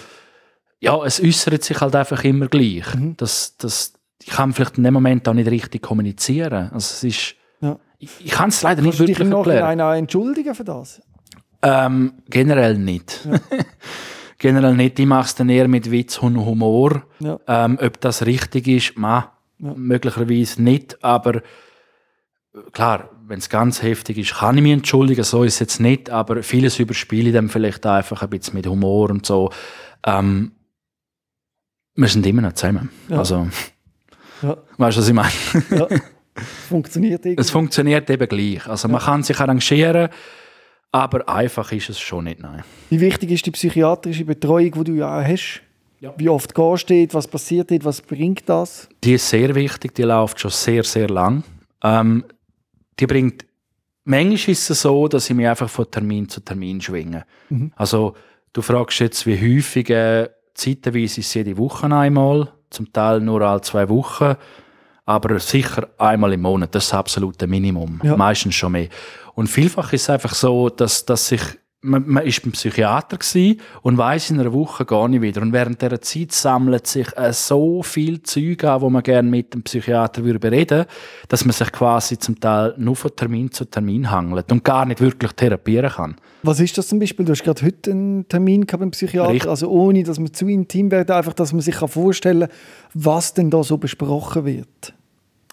[0.80, 2.94] ja, es äußert sich halt einfach immer gleich.
[2.96, 3.16] Mhm.
[3.18, 6.70] Das, das, ich kann vielleicht in dem Moment auch nicht richtig kommunizieren.
[6.74, 7.80] Also es ist, Ja.
[7.98, 9.62] ich, ich kann es leider nicht Kannst du dich wirklich erklären.
[9.64, 11.02] Nachhinein auch entschuldigen für das?
[11.64, 13.28] Ähm, generell nicht.
[14.38, 15.00] generell nicht.
[15.00, 17.04] Ich mache es dann eher mit Witz und Humor.
[17.20, 17.40] Ja.
[17.48, 19.32] Ähm, ob das richtig ist, ma,
[19.62, 19.74] Ja.
[19.76, 21.04] möglicherweise nicht.
[21.04, 21.42] Aber
[22.72, 25.24] klar, wenn es ganz heftig ist, kann ich mich entschuldigen.
[25.24, 26.10] So ist es jetzt nicht.
[26.10, 29.52] Aber vieles überspiele ich dann vielleicht einfach ein bisschen mit Humor und so.
[30.06, 30.54] Ähm,
[31.96, 32.90] wir sind immer noch zusammen.
[33.10, 33.18] Ja.
[33.20, 33.48] Also,
[34.42, 34.58] Ja.
[34.78, 35.32] weißt du, was ich meine?
[35.70, 35.88] Ja.
[36.70, 37.42] Funktioniert irgendwie.
[37.42, 38.66] Es funktioniert eben gleich.
[38.68, 40.10] Also, man kann sich arrangieren,
[40.92, 42.40] aber einfach ist es schon nicht.
[42.40, 42.64] Nein.
[42.90, 45.62] Wie wichtig ist die psychiatrische Betreuung, die du ja auch hast?
[46.02, 46.14] Ja.
[46.18, 47.14] Wie oft gehst du dort?
[47.14, 47.86] Was passiert dort?
[47.86, 48.90] Was bringt das?
[49.04, 51.44] Die ist sehr wichtig, die läuft schon sehr, sehr lang.
[51.84, 52.26] Ähm,
[53.00, 53.46] die bringt,
[54.04, 57.26] manchmal ist es so, dass ich mich einfach von Termin zu Termin schwinge.
[57.50, 57.72] Mhm.
[57.76, 58.16] Also,
[58.52, 63.42] du fragst jetzt, wie häufig, äh, zeitweise ist es jede Woche einmal, zum Teil nur
[63.42, 64.36] alle zwei Wochen,
[65.06, 68.02] aber sicher einmal im Monat, das ist das absolute Minimum.
[68.04, 68.18] Ja.
[68.18, 68.90] Meistens schon mehr.
[69.36, 71.42] Und vielfach ist es einfach so, dass, dass sich
[71.84, 73.18] man, man ist beim Psychiater
[73.82, 75.42] und weiß in einer Woche gar nicht wieder.
[75.42, 79.54] Und während dieser Zeit sammelt sich äh, so viel Zeug an, wo man gerne mit
[79.54, 80.86] dem Psychiater würde bereden,
[81.28, 85.02] dass man sich quasi zum Teil nur von Termin zu Termin hangelt und gar nicht
[85.02, 86.16] wirklich therapieren kann.
[86.44, 87.26] Was ist das zum Beispiel?
[87.26, 89.50] Du hast gerade heute einen Termin gehabt beim Psychiater, Richtig.
[89.50, 92.58] also ohne, dass man zu intim wird, einfach, dass man sich kann vorstellen kann,
[92.94, 94.94] was denn da so besprochen wird.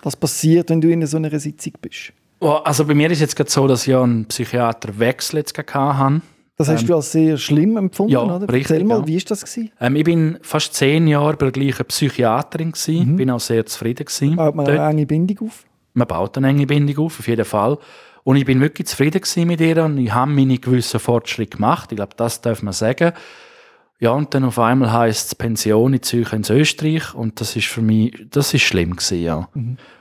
[0.03, 2.13] Was passiert, wenn du in so einer Sitzung bist?
[2.41, 6.21] Oh, Also bei mir ist jetzt gerade so, dass ich ja einen Psychiaterwechsel jetzt habe.
[6.57, 8.41] Das hast du als sehr schlimm empfunden, ja, oder?
[8.53, 9.07] richtig, Erzähl mal, ja.
[9.07, 9.71] wie ist das gewesen?
[9.81, 14.05] Ähm, ich bin fast zehn Jahre bei der gleichen Psychiaterin gewesen, bin auch sehr zufrieden
[14.07, 14.35] gewesen.
[14.35, 14.79] Baut man dort.
[14.79, 15.65] eine enge Bindung auf?
[15.99, 17.79] man baut eine enge Bindung auf, auf jeden Fall.
[18.25, 21.93] Und ich bin wirklich zufrieden gewesen mit ihr und ich habe meine gewissen Fortschritte gemacht.
[21.93, 23.13] Ich glaube, das darf man sagen.
[24.01, 27.67] Ja, und dann auf einmal heisst es Pension in Zürich ins Österreich und das ist
[27.67, 29.49] für mich, das ist schlimm gewesen, ja.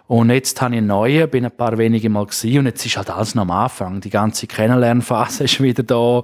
[0.08, 2.96] Und jetzt habe ich einen neuen, bin ein paar wenige Mal gewesen und jetzt ist
[2.98, 4.00] halt alles noch am Anfang.
[4.02, 6.22] Die ganze Kennenlernphase ist wieder da.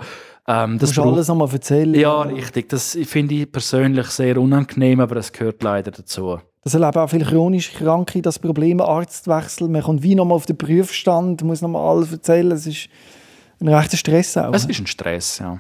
[0.48, 1.94] Ähm, Du das musst braucht- alles einmal erzählen.
[1.94, 2.70] ja, richtig.
[2.70, 6.40] Das finde ich persönlich sehr unangenehm, aber es gehört leider dazu.
[6.64, 9.68] Das erleben auch viele chronisch Kranke, das Problem Arztwechsel.
[9.68, 12.52] Man kommt wie nochmal auf den Prüfstand, muss nochmal alles erzählen.
[12.52, 12.88] Es ist
[13.60, 14.54] ein rechter Stress auch.
[14.54, 15.60] Es ist ein Stress, ja.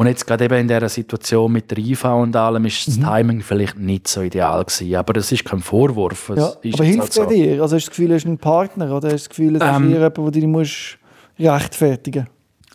[0.00, 3.02] Und jetzt gerade eben in dieser Situation mit der IV und allem ist Mhm.
[3.02, 4.94] das Timing vielleicht nicht so ideal gewesen.
[4.94, 6.32] Aber das ist kein Vorwurf.
[6.34, 7.60] Ja, aber jetzt hilft halt er dir?
[7.60, 9.62] Also hast du das Gefühl, du hast einen Partner oder hast du das Gefühl, ist
[9.62, 10.98] Ähm, jemand, du dich musst
[11.38, 12.28] rechtfertigen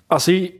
[0.07, 0.53] Also ich,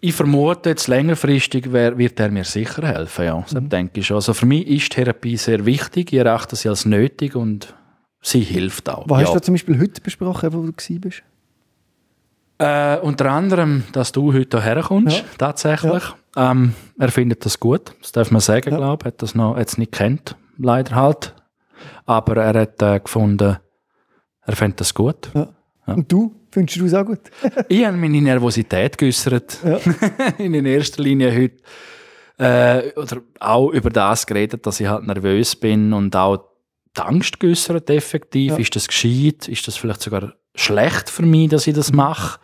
[0.00, 3.24] ich vermute, jetzt längerfristig wird er mir sicher helfen.
[3.24, 3.68] Ja, das Mhm.
[3.68, 4.14] denke ich schon.
[4.14, 6.12] Also für mich ist Therapie sehr wichtig.
[6.12, 7.74] Ich erachte sie als nötig und
[8.22, 9.06] sie hilft auch.
[9.08, 9.26] Was ja.
[9.26, 11.24] hast du zum Beispiel heute besprochen, wo du bist?
[12.58, 15.24] Äh, unter anderem, dass du heute hierher kommst, Ja.
[15.36, 16.02] tatsächlich.
[16.36, 18.76] Ähm, er findet das gut, das darf man sagen, Ja.
[18.78, 19.06] glaube ich.
[19.06, 21.34] Er hat das noch jetzt nicht kennt, leider halt.
[22.06, 23.58] Aber er hat äh, gefunden,
[24.42, 25.30] er findet das gut.
[25.34, 25.48] Ja.
[25.86, 26.34] Und du?
[26.50, 27.20] Findest du es auch gut?
[27.68, 29.58] ich habe meine Nervosität geäußert.
[29.62, 29.78] Ja.
[30.38, 31.56] in erster Linie heute.
[32.38, 36.38] Äh, oder auch über das geredet, dass ich halt nervös bin und auch
[36.96, 38.52] die Angst geäußert, effektiv.
[38.52, 38.58] Ja.
[38.58, 39.48] Ist das gescheit?
[39.48, 42.38] Ist das vielleicht sogar schlecht für mich, dass ich das mache?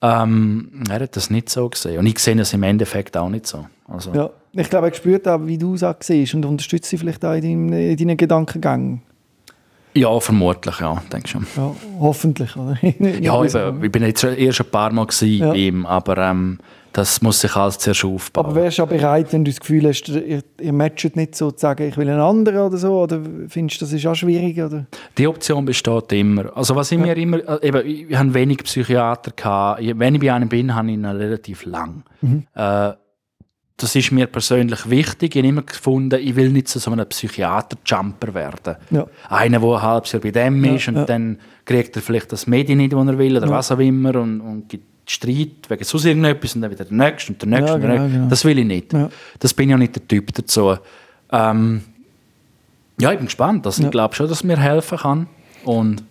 [0.00, 1.98] Ähm, er hat das nicht so gesehen.
[1.98, 3.66] Und ich sehe das im Endeffekt auch nicht so.
[3.88, 4.30] Also, Ja.
[4.54, 7.32] Ich glaube, er spürt auch, wie du es auch siehst und unterstützt dich vielleicht auch
[7.32, 9.00] in, deinem, in deinen Gedankengängen.
[9.94, 11.46] Ja, vermutlich, ja, denke schon.
[11.56, 12.56] Ja, hoffentlich.
[12.56, 12.76] Oder?
[13.20, 15.50] Ja, eben, ich bin jetzt erst ein paar Mal Ja.
[15.50, 16.58] bei ihm, aber ähm,
[16.94, 18.44] das muss sich alles zuerst aufbauen.
[18.46, 21.50] Aber wärst du auch bereit, wenn du das Gefühl hast, ihr, ihr matcht nicht so,
[21.50, 23.00] zu sagen, ich will einen anderen oder so?
[23.00, 24.58] Oder findest du, das ist auch schwierig?
[24.60, 24.84] Oder?
[25.16, 26.54] Die Option besteht immer.
[26.54, 29.80] Also was ich mir immer, äh, eben, ich habe wenig Psychiater gehabt.
[29.80, 32.02] Ich- Wenn ich bei einem bin, habe ich ihn relativ lang.
[32.20, 32.44] Mhm.
[32.54, 32.92] Äh,
[33.82, 35.34] das ist mir persönlich wichtig.
[35.34, 38.76] Ich habe immer gefunden, ich will nicht zu so einem Psychiater-Jumper werden.
[38.90, 39.06] Ja.
[39.28, 41.04] Einer, der ein halbes Jahr bei dem Ja, ist und ja.
[41.04, 44.40] dann kriegt er vielleicht das Medien nicht, das er will oder was auch immer und,
[44.40, 47.74] und gibt Streit wegen sonst irgendetwas und dann wieder der Nächste und der Nächste.
[47.74, 48.18] Und der genau, Nächste.
[48.18, 48.30] genau.
[48.30, 48.94] Das will ich nicht.
[49.40, 50.76] Das bin ja nicht der Typ dazu.
[51.30, 51.82] Ähm,
[53.00, 53.66] ja, ich bin gespannt.
[53.66, 53.82] Also.
[53.82, 55.26] Ich glaube schon, dass mir helfen kann.
[55.64, 56.04] Und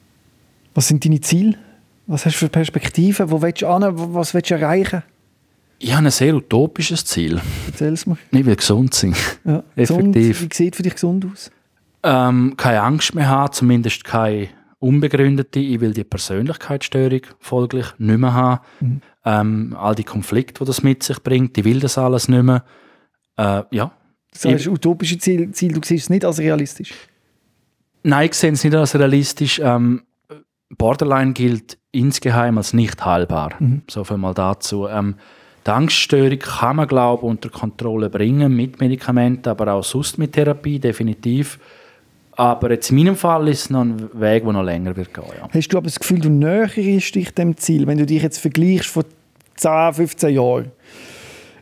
[0.74, 1.58] Was sind deine Ziele?
[2.08, 3.32] Was hast du für Perspektiven?
[3.32, 3.94] Wo willst du hin?
[4.14, 5.04] Was willst du erreichen?
[5.84, 7.42] Ich habe ein sehr utopisches Ziel.
[7.66, 8.16] Erzähl es mir.
[8.32, 9.16] Ich will gesund sein.
[9.44, 9.64] Ja.
[9.76, 10.28] Effektiv.
[10.28, 11.50] Gesund, wie sieht für dich gesund aus?
[12.04, 15.60] Ähm, keine Angst mehr haben, zumindest keine unbegründete.
[15.60, 18.62] Ich will die Persönlichkeitsstörung folglich nicht mehr haben.
[18.80, 19.02] Mhm.
[19.26, 22.64] Ähm, all die Konflikte, die das mit sich bringt, ich will das alles nicht mehr.
[23.38, 23.92] Äh, ja.
[24.34, 26.94] Das heißt, utopische Ziel, Ziel, du siehst es nicht als realistisch.
[28.04, 29.60] Nein, ich sehe es nicht als realistisch.
[29.64, 30.04] Ähm,
[30.78, 33.56] Borderline gilt insgeheim als nicht heilbar.
[33.60, 33.82] Mhm.
[33.90, 34.88] So viel mal dazu.
[34.88, 35.16] Ähm,
[35.66, 40.34] die Angststörung kann man, glaube ich, unter Kontrolle bringen, mit Medikamenten, aber auch sonst mit
[40.34, 41.60] Therapie, definitiv.
[42.32, 45.26] Aber jetzt in meinem Fall ist es noch ein Weg, der noch länger wird gehen.
[45.38, 45.48] Ja.
[45.54, 48.90] Hast du aber das Gefühl, du näher dich dem Ziel, wenn du dich jetzt vergleichst
[48.90, 49.04] von
[49.58, 50.72] 10, 15 Jahren?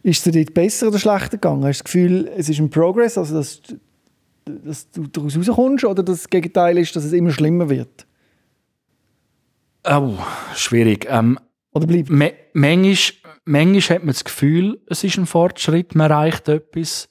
[0.04, 1.66] Ist es dir besser oder schlechter gegangen?
[1.66, 3.62] Hast du das Gefühl, es ist ein Progress, also dass,
[4.46, 8.06] dass du daraus rauskommst, oder das Gegenteil ist, dass es immer schlimmer wird?
[9.84, 10.14] Oh,
[10.56, 11.08] schwierig.
[11.10, 11.40] Ähm,
[11.74, 12.10] Oder bleibt?
[12.10, 12.96] me manchmal,
[13.50, 17.10] manchmal hat man das Gefühl, es ist ein Fortschritt, man erreicht etwas.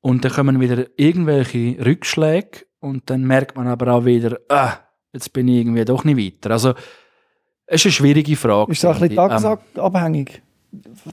[0.00, 4.74] Und dann kommen wieder irgendwelche Rückschläge und dann merkt man aber auch wieder, ah,
[5.12, 6.52] jetzt bin ich irgendwie doch nicht weiter.
[6.52, 6.70] Also,
[7.66, 8.72] es ist eine schwierige Frage.
[8.72, 9.42] Ist das ein bisschen ich.
[9.42, 10.42] tagesabhängig?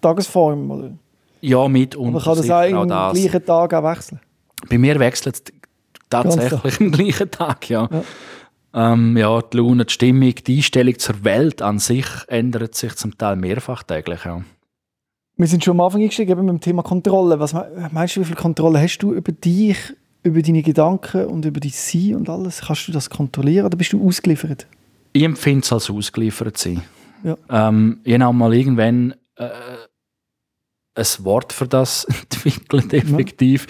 [0.01, 0.71] Tagesform?
[0.71, 0.85] Oder?
[0.87, 0.99] Ähm,
[1.41, 4.21] ja, mit und Man kann das auch im gleichen Tag auch wechseln.
[4.69, 5.43] Bei mir wechselt es
[6.09, 7.89] tatsächlich am gleichen Tag, ja.
[7.91, 8.03] Ja.
[8.73, 13.17] Ähm, ja, die Laune, die Stimmung, die Einstellung zur Welt an sich ändert sich zum
[13.17, 14.43] Teil mehrfach täglich, ja.
[15.37, 17.39] Wir sind schon am Anfang eingestiegen mit dem Thema Kontrolle.
[17.39, 19.77] Was me- meinst du, wie viel Kontrolle hast du über dich,
[20.23, 22.61] über deine Gedanken und über dein Sein und alles?
[22.61, 24.67] Kannst du das kontrollieren oder bist du ausgeliefert?
[25.13, 26.81] Ich empfinde es als ausgeliefert sein.
[27.23, 27.37] Ja.
[27.49, 29.49] Ähm, ich habe mal irgendwann äh,
[30.95, 33.67] ein Wort für das entwickelt, effektiv.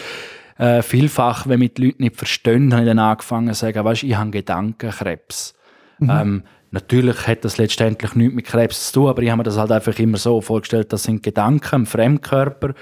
[0.57, 4.03] Äh, vielfach, wenn mich die Leute nicht verstehen, habe ich dann angefangen zu sagen, weißt,
[4.03, 5.53] ich habe Gedankenkrebs.
[5.99, 6.09] Mhm.
[6.09, 9.57] Ähm, natürlich hat das letztendlich nichts mit Krebs zu tun, aber ich habe mir das
[9.57, 12.73] halt einfach immer so vorgestellt, das sind Gedanken im Fremdkörper,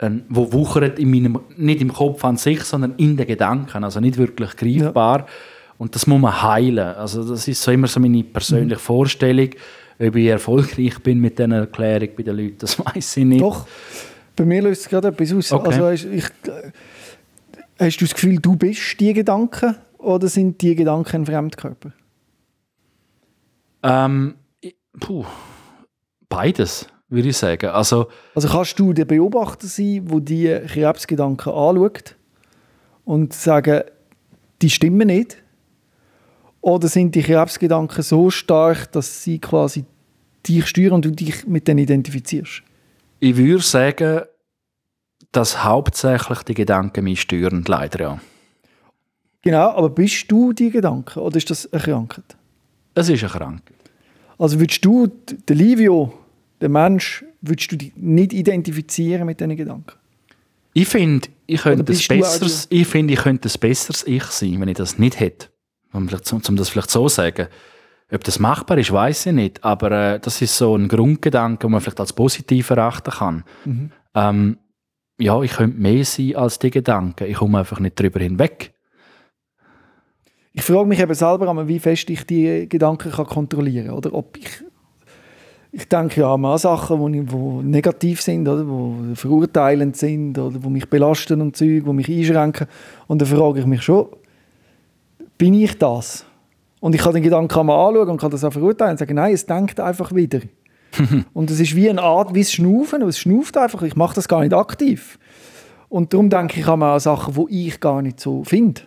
[0.00, 3.98] ähm, wo wuchern in meinem, nicht im Kopf an sich, sondern in den Gedanken, also
[3.98, 5.26] nicht wirklich greifbar.
[5.76, 6.94] Und das muss man heilen.
[6.96, 9.50] Also das ist so immer so meine persönliche Vorstellung.
[10.00, 13.40] Ob ich erfolgreich bin mit dieser Erklärung bei den Leuten, das weiß ich nicht.
[13.40, 13.66] Doch.
[14.36, 15.52] Bei mir löst es gerade etwas aus.
[15.52, 15.80] Okay.
[15.80, 16.70] Also ich, äh,
[17.78, 21.92] hast du das Gefühl, du bist die Gedanken oder sind die Gedanken ein Fremdkörper?
[23.82, 24.34] Ähm,
[24.98, 25.24] puh,
[26.28, 27.70] beides, würde ich sagen.
[27.70, 32.16] Also Also kannst du der Beobachter sein, wo die Krebsgedanken anschaut
[33.04, 33.82] und sagen,
[34.60, 35.42] die stimmen nicht?
[36.60, 39.84] Oder sind die Krebsgedanken so stark, dass sie quasi
[40.46, 42.62] dich steuern und du dich mit denen identifizierst?
[43.20, 44.22] ich würde sagen,
[45.32, 48.20] dass hauptsächlich die Gedanken mich stören, leider ja.
[49.42, 52.36] Genau, aber bist du die Gedanken oder ist das erkrankt?
[52.94, 53.74] Es ist eine Krankheit.
[54.38, 56.12] Also würdest du, d- der Livio,
[56.60, 59.92] der Mensch, würdest du dich nicht identifizieren mit diesen Gedanken?
[60.74, 64.68] Ich finde, ich könnte ein besseres, ich finde, ich könnte ein besseres Ich sein, wenn
[64.68, 65.48] ich das nicht hätte.
[65.92, 67.48] Um, um, um das vielleicht so zu sagen.
[68.12, 69.64] Ob das machbar ist, weiß ich nicht.
[69.64, 73.44] Aber äh, das ist so ein Grundgedanke, den man vielleicht als positiv erachten kann.
[73.64, 73.92] Mhm.
[74.14, 74.58] Ähm,
[75.18, 77.28] ja, ich könnte mehr sein als die Gedanken.
[77.28, 78.72] Ich komme einfach nicht drüber hinweg.
[80.52, 84.24] Ich frage mich eben selber wie fest ich die Gedanken kann kontrollieren kann.
[84.36, 84.64] Ich,
[85.70, 88.66] ich denke ja an Sachen, die wo negativ sind, oder?
[88.66, 92.66] wo verurteilend sind oder wo mich belasten und Zeug, die mich einschränken.
[93.06, 94.08] Und dann frage ich mich schon,
[95.36, 96.24] bin ich das?
[96.80, 99.34] Und ich kann den Gedanken man anschauen und kann das auch verurteilen und sagen, nein,
[99.34, 100.40] es denkt einfach wieder.
[101.32, 104.28] und es ist wie eine Art, wie es Schnaufen, es schnauft einfach, ich mache das
[104.28, 105.18] gar nicht aktiv.
[105.88, 108.82] Und darum denke ich an Sachen, die ich gar nicht so finde.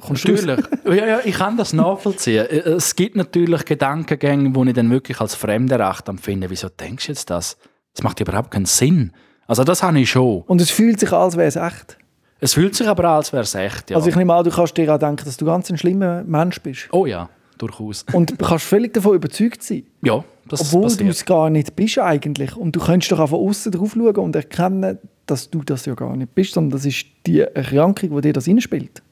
[0.00, 0.42] Kommst raus?
[0.44, 0.66] Natürlich.
[0.86, 2.46] ja, ja, ich kann das nachvollziehen.
[2.46, 6.48] Äh, Es gibt natürlich Gedankengänge, die ich dann wirklich als fremderachtet empfinde.
[6.50, 7.56] Wieso denkst du jetzt das?
[7.94, 9.12] Das macht überhaupt keinen Sinn.
[9.46, 10.42] Also das habe ich schon.
[10.42, 11.98] Und es fühlt sich an, als wäre es echt.
[12.40, 13.90] Es fühlt sich aber an, als wäre es echt.
[13.90, 13.96] Ja.
[13.96, 16.60] Also ich nehme an, du kannst dir auch denken, dass du ganz ein schlimmer Mensch
[16.60, 16.88] bist.
[16.92, 18.04] oh ja, durchaus.
[18.12, 19.84] Und du kannst völlig davon überzeugt sein.
[20.02, 22.56] Ja, das Obwohl du es gar nicht bist eigentlich.
[22.56, 25.94] Und du könntest doch auch von außen drauf schauen und erkennen, dass du das ja
[25.94, 29.02] gar nicht bist, sondern das ist die Erkrankung, die dir das inspielt.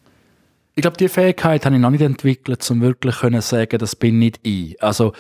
[0.77, 4.19] Ich glaube, die Fähigkeit habe ich noch nicht entwickelt, um wirklich können sagen, das bin
[4.19, 4.81] nicht ich.
[4.83, 5.13] Also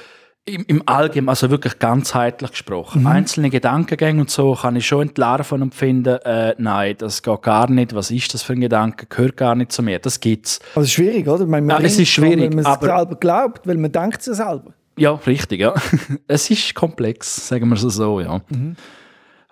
[0.47, 3.03] im, im Allgemeinen, also wirklich ganzheitlich gesprochen.
[3.03, 3.07] Mhm.
[3.07, 7.71] Einzelne Gedankengänge und so kann ich schon entlarven und finden, äh, nein, das geht gar
[7.71, 7.95] nicht.
[7.95, 9.07] Was ist das für ein Gedanke?
[9.07, 9.99] Gehört gar nicht zu mir.
[9.99, 10.61] Das gibt's.
[10.75, 11.47] Also es ist schwierig, oder?
[11.47, 14.19] Meine, man Ja, es ist schwierig, weil man es aber- selber glaubt, weil man denkt
[14.27, 14.75] es selber.
[14.99, 15.75] Ja, richtig, ja.
[16.29, 18.41] es ist komplex, sagen wir es so, ja.
[18.51, 18.77] Mhm.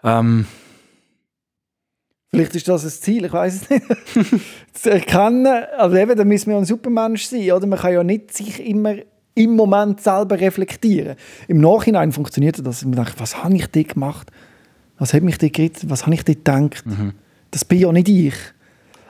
[0.05, 0.47] Ähm,
[2.35, 3.85] Vielleicht ist das ein Ziel, ich weiß es nicht.
[4.73, 7.67] zu erkennen, also eben, da müssen wir ein Supermensch sein, oder?
[7.67, 8.95] Man kann ja nicht sich immer
[9.35, 11.17] im Moment selber reflektieren.
[11.49, 14.31] Im Nachhinein funktioniert das, dass ich mir denke, was habe ich dort gemacht?
[14.99, 15.91] Was hat mich dort geritten?
[15.91, 16.87] Was habe ich dort gedacht?
[16.87, 17.13] Mhm.
[17.51, 18.35] Das bin ja nicht ich.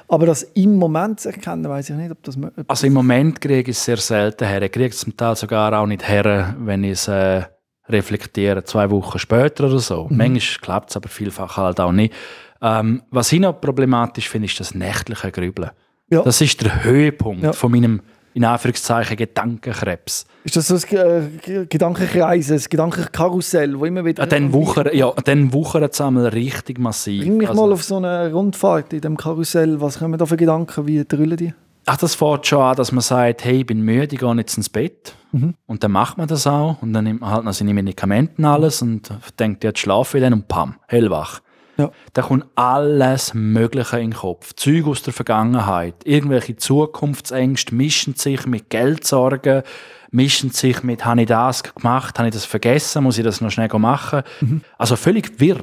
[0.08, 2.36] Aber das im Moment zu erkennen, weiß ich nicht, ob das...
[2.36, 4.60] ob Also im Moment kriege ich es sehr selten her.
[4.62, 7.42] Ich kriege es zum Teil sogar auch nicht her, wenn ich es äh,
[7.88, 10.06] reflektiere, zwei Wochen später oder so.
[10.10, 10.16] Mhm.
[10.16, 12.12] Manchmal klappt es, aber vielfach halt auch nicht.
[12.60, 15.70] Ähm, was ich noch problematisch finde, ist das nächtliche Grübeln.
[16.10, 16.22] Ja.
[16.22, 17.52] Das ist der Höhepunkt Ja.
[17.52, 18.02] von meinem,
[18.34, 20.26] in Anführungszeichen, Gedankenkrebs.
[20.44, 24.26] Ist das so ein äh, Gedankenkreis, ein Gedankenkarussell, wo immer wieder...
[24.26, 27.22] Dann wuchert ja, dann wuchert es einmal richtig massiv.
[27.22, 29.80] Bring mich Also- mal auf so eine Rundfahrt in dem Karussell.
[29.80, 30.86] Was kommen da für Gedanken?
[30.86, 31.54] Wie drüllen die?
[31.84, 34.56] Ach, das fängt schon an, dass man sagt, hey, ich bin müde, ich gehe jetzt
[34.56, 35.14] ins Bett.
[35.32, 35.54] Mhm.
[35.66, 36.80] Und dann macht man das auch.
[36.80, 40.22] Und dann nimmt man halt noch seine Medikamente und alles und denkt, jetzt schlafe ich
[40.22, 41.40] dann und pam, hellwach.
[41.76, 41.90] Ja.
[42.12, 44.52] Da kommt alles Mögliche in den Kopf.
[44.54, 45.94] Zeug aus der Vergangenheit.
[46.04, 49.62] Irgendwelche Zukunftsängste mischen sich mit Geldsorgen,
[50.10, 53.50] mischen sich mit, habe ich das gemacht, habe ich das vergessen, muss ich das noch
[53.50, 54.22] schnell machen.
[54.40, 54.60] Mhm.
[54.76, 55.60] Also völlig wirr.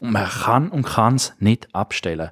[0.00, 2.30] Und man kann und kann es nicht abstellen.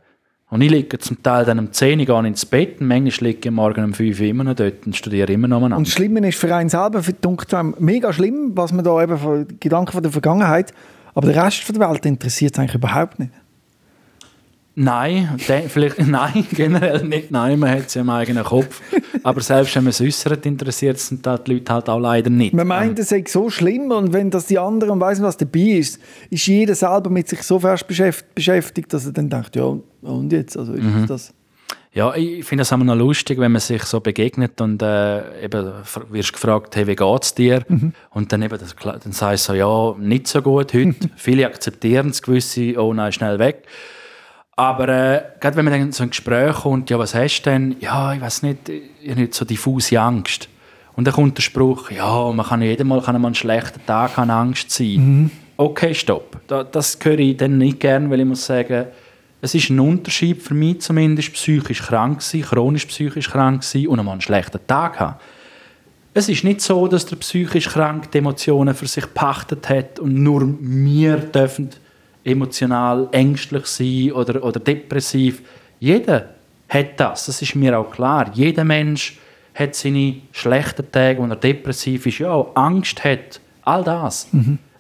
[0.51, 3.55] Und ich liege zum Teil dann um 10 Uhr ins Bett und manchmal liege ich
[3.55, 5.79] morgen um 5 Uhr immer noch dort und studiere immer noch Und mal.
[5.79, 7.15] das Schlimme ist für einen selber, für
[7.53, 10.73] einem mega schlimm, was man da eben von Gedanken von der Vergangenheit,
[11.15, 13.33] aber der Rest von der Welt interessiert es eigentlich überhaupt nicht.
[14.81, 17.33] Nein, vielleicht, nein, generell nicht.
[17.33, 18.81] Nein, man hat es ja im eigenen Kopf.
[19.25, 22.55] Aber selbst wenn man es äußert, interessiert es die Leute halt auch leider nicht.
[22.55, 25.99] Man meint, es sei so schlimm und wenn das die anderen weiss, was dabei ist,
[26.31, 29.65] ist jeder selber mit sich so fest beschäft- beschäftigt, dass er dann denkt, ja
[30.03, 31.07] und jetzt, also ist Mhm.
[31.09, 31.35] das...
[31.93, 35.73] Ja, ich finde es immer noch lustig, wenn man sich so begegnet und äh, eben
[36.11, 37.65] wirst gefragt, hey, wie geht's dir?
[38.11, 40.95] Und dann eben, das, dann sagst du so, ja, nicht so gut heute.
[41.17, 43.65] Viele akzeptieren es, gewisse, oh nein, schnell weg.
[44.55, 47.77] Aber äh, gerade wenn man dann so ein Gespräch kommt, ja, was hast du denn?
[47.81, 50.49] Ja, ich weiß nicht, ich habe nicht so diffuse Angst.
[50.95, 54.17] Und dann kommt der Spruch, ja, man kann jeden Mal kann man einen schlechten Tag
[54.17, 55.31] haben, Angst sein.
[55.57, 56.41] Okay, stopp.
[56.49, 58.87] Da, das höre ich dann nicht gern, weil ich muss sagen,
[59.41, 63.99] es ist ein Unterschied für mich zumindest, psychisch krank sein, chronisch psychisch krank sein und
[63.99, 65.17] einmal einen schlechten Tag haben.
[66.15, 70.15] Es ist nicht so, dass der psychisch krank die Emotionen für sich pachtet hat und
[70.15, 71.71] nur wir dürfen
[72.25, 75.43] emotional ängstlich sein oder, oder depressiv.
[75.79, 76.31] Jeder
[76.69, 78.31] hat das, das ist mir auch klar.
[78.35, 79.19] Jeder Mensch
[79.55, 84.29] hat seine schlechten Tage, wo er depressiv ist, ja, Angst hat, all das.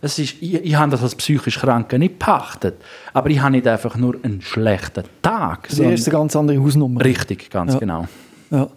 [0.01, 2.77] Es ist, ich, ich habe das als psychisch Kranke nicht pachtet,
[3.13, 5.69] aber ich habe nicht einfach nur einen schlechten Tag.
[5.69, 7.05] Das ist eine ganz andere Hausnummer.
[7.05, 7.79] Richtig, ganz Ja.
[7.81, 8.07] genau.
[8.51, 8.69] Ja.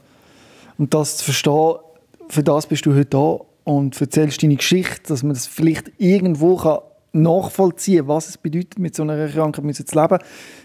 [0.78, 1.76] Und das zu verstehen,
[2.30, 6.56] für das bist du heute da und erzählst deine Geschichte, dass man das vielleicht irgendwo
[6.56, 6.80] kann
[7.14, 10.18] nachvollziehen kann, was es bedeutet, mit so einer Krankheit müssen zu leben.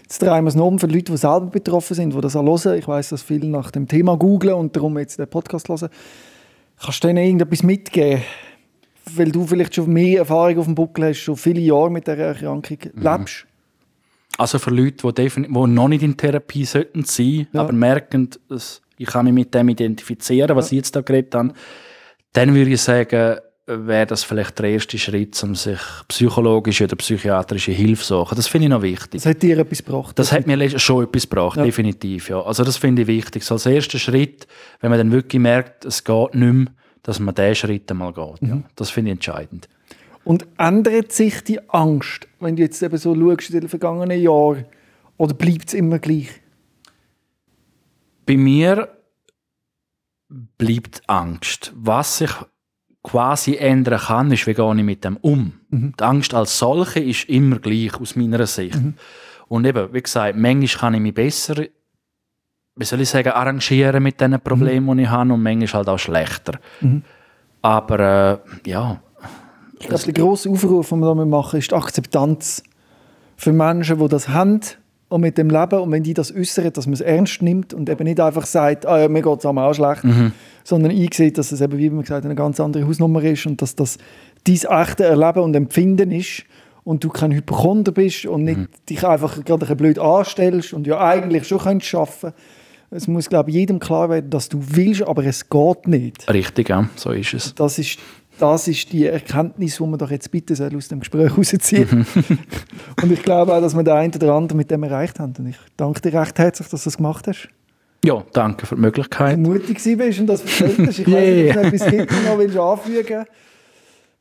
[0.03, 2.43] Jetzt drehen wir es noch um für Leute, die selber betroffen sind, die das auch
[2.43, 2.77] hören.
[2.79, 5.89] Ich weiß, dass viele nach dem Thema googlen und darum jetzt den Podcast hören.
[6.81, 8.21] Kannst du denen irgendetwas mitgeben?
[9.15, 12.17] Weil du vielleicht schon mehr Erfahrung auf dem Buckel hast, schon viele Jahre mit dieser
[12.17, 13.45] Erkrankung lebst.
[14.37, 17.61] Also für Leute, die, die noch nicht in Therapie sollten sein, Ja.
[17.61, 21.53] aber merken, dass ich kann mich mit dem identifizieren, was ich jetzt da geredet habe,
[22.33, 27.71] dann würde ich sagen, wäre das vielleicht der erste Schritt, um sich psychologische oder psychiatrische
[27.73, 28.35] Hilfe zu suchen.
[28.35, 29.21] Das finde ich noch wichtig.
[29.21, 30.17] Das hat dir etwas gebracht.
[30.17, 31.63] Das hat mir schon etwas gebracht, Ja.
[31.65, 32.29] definitiv.
[32.29, 32.41] Ja.
[32.41, 33.43] Also das finde ich wichtig.
[33.43, 34.47] So als erster Schritt,
[34.79, 36.67] wenn man dann wirklich merkt, es geht nicht mehr,
[37.07, 38.41] dass man diesen Schritt einmal geht.
[38.41, 38.49] Mhm.
[38.49, 38.61] Ja.
[38.75, 39.69] Das finde ich entscheidend.
[40.25, 44.65] Und ändert sich die Angst, wenn du jetzt eben so schaust in den vergangenen Jahren,
[45.15, 46.29] oder bleibt es immer gleich?
[48.25, 48.89] Bei mir
[50.57, 51.71] bleibt Angst.
[51.77, 52.31] Was sich
[53.03, 55.53] quasi ändern kann, ist, wie gehe ich mit dem um.
[55.69, 58.77] Die Angst als solche ist immer gleich aus meiner Sicht.
[59.47, 61.67] Und eben, wie gesagt, manchmal kann ich mich besser,
[62.77, 65.97] wie soll ich sagen, arrangieren mit den Problemen, die ich habe und manchmal halt auch
[65.99, 66.59] schlechter.
[67.61, 69.01] Aber äh, ja,
[69.79, 72.63] Ich glaube, der grosse Aufruf, den wir damit machen, ist die Akzeptanz
[73.35, 74.61] für Menschen, die das haben
[75.09, 75.79] und mit dem leben.
[75.79, 78.85] Und wenn die das äußern, dass man es ernst nimmt und eben nicht einfach sagt,
[78.85, 80.03] ah, ja, mir geht es auch schlecht,
[80.63, 83.75] sondern einsieht, dass es eben, wie man gesagt eine ganz andere Hausnummer ist und dass
[83.75, 83.97] das
[84.45, 86.43] dein echte Erleben und Empfinden ist
[86.83, 88.59] und du kein Hypochonder bist und nicht
[88.89, 92.33] dich einfach gerade ein blöd anstellst und ja eigentlich schon könntest schaffen.
[92.89, 96.31] Es muss, glaube ich, jedem klar werden, dass du willst, aber es geht nicht.
[96.31, 97.53] richtig, ja, so ist es.
[97.55, 97.99] Das ist,
[98.39, 102.05] das ist die Erkenntnis, die man doch jetzt bitte aus dem Gespräch rausziehen
[103.01, 105.33] Und ich glaube auch, dass wir den einen oder anderen mit dem erreicht haben.
[105.37, 107.49] Und ich danke dir recht herzlich, dass du das gemacht hast.
[108.05, 109.37] Ja, danke für die Möglichkeit.
[109.37, 110.99] Mutig bist und das erzählt hast.
[110.99, 113.25] Ich weiß nicht, ob du noch etwas hinten noch willst anfügen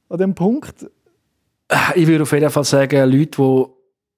[0.09, 0.87] an dem Punkt.
[1.95, 3.65] Ich würde auf jeden Fall sagen, Leute, die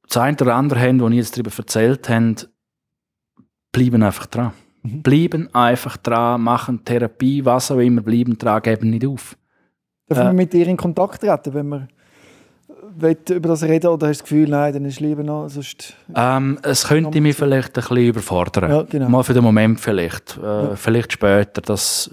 [0.09, 2.36] das eine oder andere haben, die ich jetzt darüber erzählt haben,
[3.73, 4.53] bleiben einfach dran.
[4.83, 5.03] Mhm.
[5.03, 9.37] Bleiben einfach dran, machen Therapie, was auch immer, bleiben dran, geben nicht auf.
[10.09, 11.89] Dürfen wir mit dir in Kontakt treten, wenn wir
[13.31, 15.95] über das reden oder hast du das Gefühl, nein, dann ist es lieber noch, sonst...
[16.14, 18.71] Ähm, es könnte mich vielleicht ein bisschen überfordern.
[18.71, 19.09] Ja, genau.
[19.09, 20.37] Mal für den Moment vielleicht.
[20.39, 20.77] Äh, Ja.
[20.77, 22.11] Vielleicht später, das...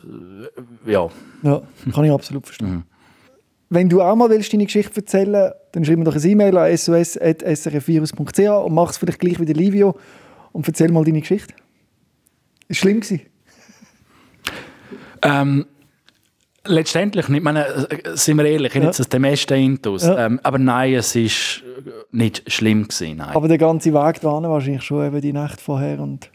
[0.86, 1.10] Äh, ja.
[1.41, 1.62] Ja,
[1.93, 2.70] kann ich absolut verstehen.
[2.70, 2.84] Mhm.
[3.70, 6.78] Wenn du auch mal willst, deine Geschichte erzählen dann schreib mir doch ein E-Mail an
[6.78, 9.95] sos.srfvirus.ch und mach es vielleicht gleich wie der Livio
[10.56, 11.53] und erzähl mal deine Geschichte.
[12.70, 13.22] Ist schlimm gewesen?
[15.22, 15.66] Ähm,
[16.66, 18.84] letztendlich nicht, meine, sind wir ehrlich, Ja.
[18.84, 20.03] jetzt das meiste Intus.
[20.03, 20.26] Ja.
[20.28, 21.62] Ähm, aber nein, es ist
[22.12, 23.36] nicht schlimm gewesen, nein.
[23.36, 26.32] Aber der ganze Weg dahin wahrscheinlich schon eben die Nacht vorher und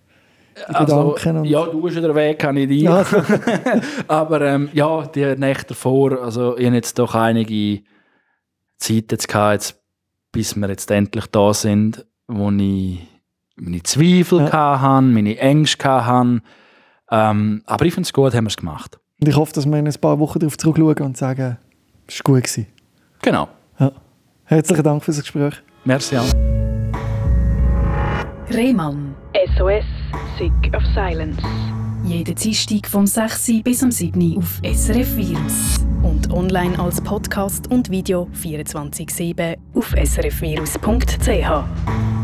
[0.66, 2.82] Also, ja, du hast ja den Weg, kann ich dir.
[2.82, 3.06] Ja.
[4.08, 7.82] Aber ähm, ja, die Nächte davor, also ich habe jetzt doch einige
[8.76, 9.80] Zeit jetzt gehabt, jetzt,
[10.32, 12.98] bis wir jetzt endlich da sind, wo ich
[13.60, 14.80] meine Zweifel Ja.
[14.80, 16.40] hatte, meine Ängste hatte.
[17.12, 18.98] Ähm, aber ich finde es gut, haben wir es gemacht.
[19.20, 21.58] Und ich hoffe, dass wir in ein paar Wochen darauf zurückschauen und sagen,
[22.06, 22.44] es war gut.
[22.44, 22.66] Gewesen.
[23.22, 23.48] Genau.
[23.78, 23.92] Ja.
[24.44, 25.54] Herzlichen Dank für das Gespräch.
[25.84, 26.32] Merci auch.
[28.52, 29.14] Rehmann.
[29.56, 29.84] SOS,
[30.38, 31.40] Sick of Silence.
[32.04, 33.62] Jeden Dienstag vom 6.
[33.62, 34.38] bis am 7.
[34.38, 35.76] auf SRF Virus.
[36.02, 42.19] Und online als Podcast und Video 24-7 auf srfvirus.ch.